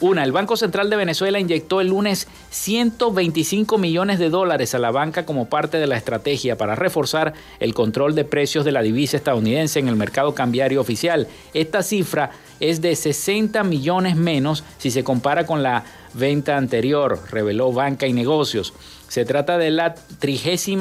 Una, 0.00 0.24
el 0.24 0.32
Banco 0.32 0.56
Central 0.58 0.90
de 0.90 0.96
Venezuela 0.96 1.40
inyectó 1.40 1.80
el 1.80 1.88
lunes 1.88 2.28
125 2.50 3.78
millones 3.78 4.18
de 4.18 4.28
dólares 4.28 4.74
a 4.74 4.78
la 4.78 4.90
banca 4.90 5.24
como 5.24 5.48
parte 5.48 5.78
de 5.78 5.86
la 5.86 5.96
estrategia 5.96 6.58
para 6.58 6.74
reforzar 6.74 7.32
el 7.60 7.72
control 7.72 8.14
de 8.14 8.24
precios 8.24 8.66
de 8.66 8.72
la 8.72 8.82
divisa 8.82 9.16
estadounidense 9.16 9.78
en 9.78 9.88
el 9.88 9.96
mercado 9.96 10.34
cambiario 10.34 10.82
oficial. 10.82 11.28
Esta 11.54 11.82
cifra 11.82 12.30
es 12.60 12.82
de 12.82 12.94
60 12.94 13.64
millones 13.64 14.16
menos 14.16 14.64
si 14.78 14.90
se 14.90 15.02
compara 15.02 15.46
con 15.46 15.62
la 15.62 15.84
venta 16.12 16.56
anterior, 16.56 17.18
reveló 17.30 17.72
Banca 17.72 18.06
y 18.06 18.12
Negocios. 18.12 18.74
Se 19.08 19.24
trata 19.24 19.56
de 19.56 19.70
la 19.70 19.94
36 19.94 20.76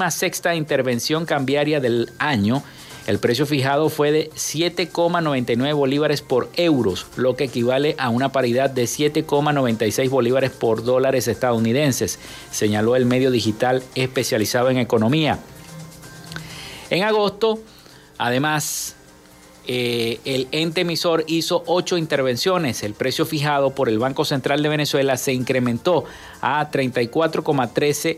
intervención 0.56 1.26
cambiaria 1.26 1.80
del 1.80 2.10
año 2.20 2.64
el 3.08 3.20
precio 3.20 3.46
fijado 3.46 3.90
fue 3.90 4.12
de 4.12 4.30
7,99 4.32 5.76
bolívares 5.76 6.22
por 6.22 6.50
euros, 6.56 7.06
lo 7.16 7.36
que 7.36 7.44
equivale 7.44 7.96
a 8.00 8.10
una 8.10 8.32
paridad 8.32 8.70
de 8.70 8.86
7,96 8.86 10.10
bolívares 10.10 10.52
por 10.52 10.84
dólares 10.84 11.28
estadounidenses, 11.28 12.18
señaló 12.52 12.96
el 12.96 13.06
medio 13.06 13.30
digital 13.30 13.84
especializado 13.94 14.72
en 14.72 14.78
economía. 14.78 15.40
En 16.90 17.04
agosto, 17.04 17.60
además, 18.18 18.96
eh, 19.68 20.20
el 20.26 20.48
ente 20.52 20.82
emisor 20.82 21.24
hizo 21.28 21.64
ocho 21.66 21.98
intervenciones. 21.98 22.84
El 22.84 22.94
precio 22.94 23.26
fijado 23.26 23.72
por 23.72 23.90
el 23.90 23.98
Banco 23.98 24.26
Central 24.26 24.62
de 24.62 24.70
Venezuela 24.70 25.18
se 25.18 25.34
incrementó 25.34 26.06
a 26.42 26.70
34,13%, 26.70 28.18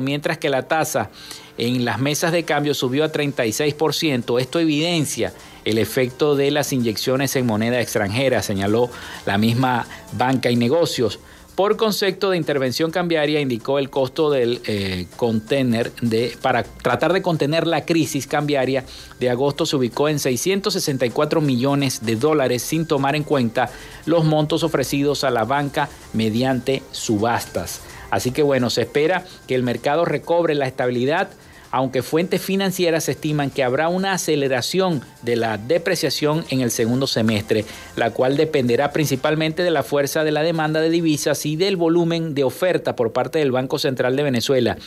mientras 0.00 0.38
que 0.38 0.48
la 0.48 0.68
tasa 0.68 1.10
en 1.58 1.84
las 1.84 1.98
mesas 1.98 2.32
de 2.32 2.44
cambio 2.44 2.74
subió 2.74 3.04
a 3.04 3.12
36%. 3.12 4.40
Esto 4.40 4.60
evidencia 4.60 5.32
el 5.64 5.78
efecto 5.78 6.36
de 6.36 6.50
las 6.50 6.72
inyecciones 6.72 7.34
en 7.36 7.46
moneda 7.46 7.80
extranjera, 7.80 8.42
señaló 8.42 8.90
la 9.26 9.38
misma 9.38 9.86
banca 10.12 10.50
y 10.50 10.56
negocios. 10.56 11.18
Por 11.56 11.78
concepto 11.78 12.28
de 12.28 12.36
intervención 12.36 12.90
cambiaria, 12.90 13.40
indicó 13.40 13.78
el 13.78 13.88
costo 13.88 14.30
del 14.30 14.60
eh, 14.66 15.06
contener 15.16 15.90
de, 16.02 16.36
para 16.42 16.62
tratar 16.62 17.14
de 17.14 17.22
contener 17.22 17.66
la 17.66 17.86
crisis 17.86 18.26
cambiaria 18.26 18.84
de 19.18 19.30
agosto 19.30 19.64
se 19.64 19.74
ubicó 19.76 20.10
en 20.10 20.18
664 20.18 21.40
millones 21.40 22.04
de 22.04 22.16
dólares 22.16 22.62
sin 22.62 22.86
tomar 22.86 23.16
en 23.16 23.24
cuenta 23.24 23.70
los 24.04 24.26
montos 24.26 24.64
ofrecidos 24.64 25.24
a 25.24 25.30
la 25.30 25.44
banca 25.44 25.88
mediante 26.12 26.82
subastas. 26.92 27.80
Así 28.10 28.30
que 28.30 28.42
bueno, 28.42 28.70
se 28.70 28.82
espera 28.82 29.24
que 29.46 29.54
el 29.54 29.62
mercado 29.62 30.04
recobre 30.04 30.54
la 30.54 30.66
estabilidad 30.66 31.28
aunque 31.70 32.02
fuentes 32.02 32.40
financieras 32.40 33.08
estiman 33.08 33.50
que 33.50 33.62
habrá 33.62 33.88
una 33.88 34.12
aceleración 34.12 35.02
de 35.22 35.36
la 35.36 35.58
depreciación 35.58 36.44
en 36.50 36.60
el 36.60 36.70
segundo 36.70 37.06
semestre, 37.06 37.64
la 37.96 38.12
cual 38.12 38.36
dependerá 38.36 38.92
principalmente 38.92 39.62
de 39.62 39.70
la 39.70 39.82
fuerza 39.82 40.24
de 40.24 40.32
la 40.32 40.42
demanda 40.42 40.80
de 40.80 40.90
divisas 40.90 41.44
y 41.44 41.56
del 41.56 41.76
volumen 41.76 42.34
de 42.34 42.44
oferta 42.44 42.96
por 42.96 43.12
parte 43.12 43.40
del 43.40 43.52
Banco 43.52 43.78
Central 43.78 44.16
de 44.16 44.22
Venezuela. 44.22 44.78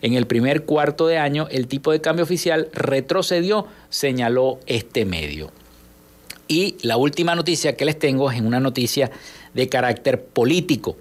En 0.00 0.14
el 0.14 0.26
primer 0.26 0.64
cuarto 0.64 1.06
de 1.06 1.18
año, 1.18 1.48
el 1.50 1.66
tipo 1.66 1.92
de 1.92 2.00
cambio 2.00 2.24
oficial 2.24 2.68
retrocedió, 2.72 3.66
señaló 3.88 4.58
este 4.66 5.04
medio. 5.04 5.50
Y 6.46 6.76
la 6.82 6.96
última 6.98 7.34
noticia 7.34 7.76
que 7.76 7.84
les 7.84 7.98
tengo 7.98 8.30
es 8.30 8.40
una 8.40 8.60
noticia 8.60 9.10
de 9.54 9.68
carácter 9.68 10.22
político 10.22 10.96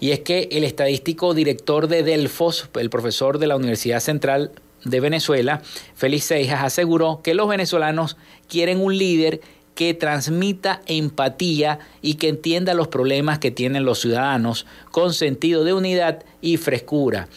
y 0.00 0.12
es 0.12 0.20
que 0.20 0.48
el 0.52 0.64
estadístico 0.64 1.34
director 1.34 1.88
de 1.88 2.02
Delfos, 2.02 2.68
el 2.74 2.90
profesor 2.90 3.38
de 3.38 3.46
la 3.46 3.56
Universidad 3.56 4.00
Central 4.00 4.52
de 4.84 5.00
Venezuela, 5.00 5.62
Félix 5.94 6.24
Seijas, 6.24 6.62
aseguró 6.62 7.20
que 7.22 7.34
los 7.34 7.48
venezolanos 7.48 8.16
quieren 8.48 8.80
un 8.80 8.96
líder 8.96 9.40
que 9.74 9.94
transmita 9.94 10.82
empatía 10.86 11.78
y 12.02 12.14
que 12.14 12.28
entienda 12.28 12.74
los 12.74 12.88
problemas 12.88 13.38
que 13.38 13.50
tienen 13.50 13.84
los 13.84 14.00
ciudadanos 14.00 14.66
con 14.90 15.14
sentido 15.14 15.64
de 15.64 15.72
unidad 15.72 16.24
y 16.40 16.56
frescura. 16.56 17.28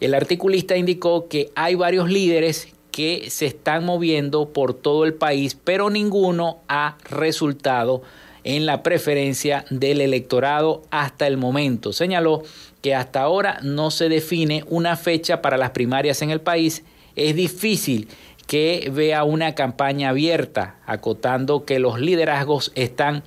El 0.00 0.14
articulista 0.14 0.76
indicó 0.76 1.28
que 1.28 1.50
hay 1.54 1.74
varios 1.74 2.10
líderes 2.10 2.68
que 2.90 3.30
se 3.30 3.46
están 3.46 3.84
moviendo 3.84 4.48
por 4.48 4.74
todo 4.74 5.04
el 5.04 5.14
país, 5.14 5.56
pero 5.62 5.90
ninguno 5.90 6.58
ha 6.68 6.96
resultado 7.08 8.02
en 8.46 8.64
la 8.64 8.84
preferencia 8.84 9.64
del 9.70 10.00
electorado 10.00 10.82
hasta 10.90 11.26
el 11.26 11.36
momento. 11.36 11.92
Señaló 11.92 12.44
que 12.80 12.94
hasta 12.94 13.20
ahora 13.20 13.58
no 13.62 13.90
se 13.90 14.08
define 14.08 14.64
una 14.68 14.96
fecha 14.96 15.42
para 15.42 15.56
las 15.56 15.70
primarias 15.70 16.22
en 16.22 16.30
el 16.30 16.40
país. 16.40 16.84
Es 17.16 17.34
difícil 17.34 18.08
que 18.46 18.88
vea 18.94 19.24
una 19.24 19.56
campaña 19.56 20.10
abierta, 20.10 20.76
acotando 20.86 21.64
que 21.64 21.80
los 21.80 21.98
liderazgos 21.98 22.70
están 22.76 23.24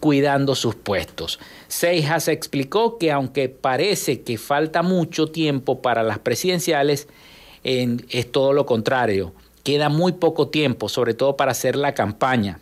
cuidando 0.00 0.56
sus 0.56 0.74
puestos. 0.74 1.38
Seijas 1.68 2.26
explicó 2.26 2.98
que 2.98 3.12
aunque 3.12 3.48
parece 3.48 4.22
que 4.22 4.36
falta 4.36 4.82
mucho 4.82 5.28
tiempo 5.28 5.80
para 5.80 6.02
las 6.02 6.18
presidenciales, 6.18 7.06
es 7.62 8.32
todo 8.32 8.52
lo 8.52 8.66
contrario. 8.66 9.32
Queda 9.62 9.90
muy 9.90 10.10
poco 10.12 10.48
tiempo, 10.48 10.88
sobre 10.88 11.14
todo 11.14 11.36
para 11.36 11.52
hacer 11.52 11.76
la 11.76 11.94
campaña. 11.94 12.58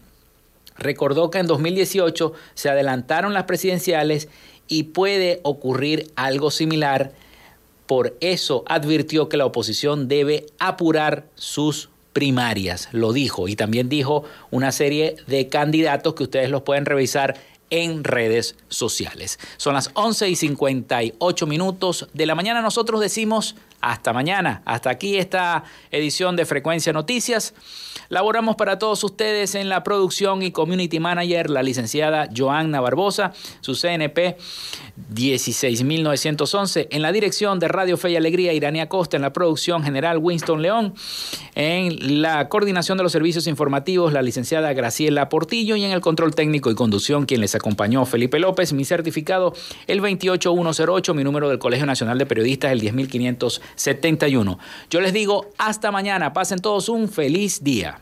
Recordó 0.79 1.31
que 1.31 1.39
en 1.39 1.47
2018 1.47 2.33
se 2.55 2.69
adelantaron 2.69 3.35
las 3.35 3.45
presidenciales 3.45 4.29
y 4.69 4.85
puede 4.85 5.41
ocurrir 5.43 6.11
algo 6.17 6.51
similar. 6.51 7.13
Por 7.87 8.17
eso 8.21 8.65
advirtió 8.67 9.29
que 9.29 9.37
la 9.37 9.47
oposición 9.47 10.09
debe 10.09 10.47
apurar 10.59 11.25
sus 11.35 11.89
primarias, 12.13 12.89
lo 12.93 13.13
dijo. 13.13 13.49
Y 13.49 13.57
también 13.57 13.89
dijo 13.89 14.25
una 14.51 14.73
serie 14.73 15.17
de 15.27 15.49
candidatos 15.49 16.15
que 16.15 16.25
ustedes 16.25 16.51
los 16.51 16.63
pueden 16.63 16.85
revisar 16.85 17.37
en 17.71 18.05
redes 18.05 18.57
sociales. 18.69 19.39
Son 19.57 19.75
las 19.75 19.91
11 19.95 20.29
y 20.29 20.37
58 20.37 21.47
minutos 21.47 22.09
de 22.13 22.27
la 22.27 22.35
mañana. 22.35 22.63
Nosotros 22.63 23.01
decimos 23.01 23.57
hasta 23.81 24.13
mañana. 24.13 24.63
Hasta 24.65 24.91
aquí 24.91 25.17
esta 25.17 25.65
edición 25.91 26.37
de 26.37 26.45
Frecuencia 26.47 26.93
Noticias. 26.93 27.55
Laboramos 28.09 28.57
para 28.57 28.79
todos 28.79 29.05
ustedes 29.05 29.55
en 29.55 29.69
la 29.69 29.85
producción 29.85 30.43
y 30.43 30.51
community 30.51 30.99
manager, 30.99 31.51
la 31.51 31.63
licenciada 31.63 32.29
Joanna 32.35 32.81
Barbosa, 32.81 33.33
su 33.61 33.75
CNP 33.75 34.39
16911, 35.15 36.89
en 36.91 37.03
la 37.03 37.13
dirección 37.13 37.59
de 37.59 37.69
Radio 37.69 37.99
Fe 37.99 38.13
y 38.13 38.17
Alegría, 38.17 38.55
Irania 38.55 38.89
Costa, 38.89 39.17
en 39.17 39.23
la 39.23 39.35
producción 39.35 39.83
general 39.83 40.19
Winston 40.19 40.63
León, 40.63 40.95
en 41.55 42.23
la 42.23 42.49
coordinación 42.49 42.97
de 42.97 43.05
los 43.05 43.13
servicios 43.13 43.47
informativos, 43.47 44.15
la 44.15 44.23
licenciada 44.23 44.73
Graciela 44.73 45.29
Portillo 45.29 45.77
y 45.77 45.85
en 45.85 45.93
el 45.93 46.01
control 46.01 46.35
técnico 46.35 46.71
y 46.71 46.75
conducción, 46.75 47.27
quien 47.27 47.43
les 47.43 47.55
acompañó, 47.55 48.07
Felipe 48.07 48.39
López, 48.39 48.73
mi 48.73 48.87
certificado 48.87 49.53
el 49.87 50.01
28108, 50.01 51.13
mi 51.13 51.25
número 51.25 51.51
del 51.51 51.59
Colegio 51.59 51.85
Nacional 51.85 52.17
de 52.17 52.25
Periodistas, 52.25 52.73
el 52.73 52.81
10571. 53.77 54.59
Yo 54.91 55.01
les 55.01 55.13
digo 55.13 55.51
hasta 55.59 55.91
mañana, 55.91 56.33
pasen 56.33 56.59
todos 56.59 56.89
un 56.89 57.09
feliz 57.09 57.63
día. 57.63 58.01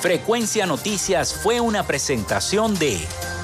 Frecuencia 0.00 0.66
Noticias 0.66 1.34
fue 1.34 1.60
una 1.60 1.84
presentación 1.84 2.78
de 2.78 2.98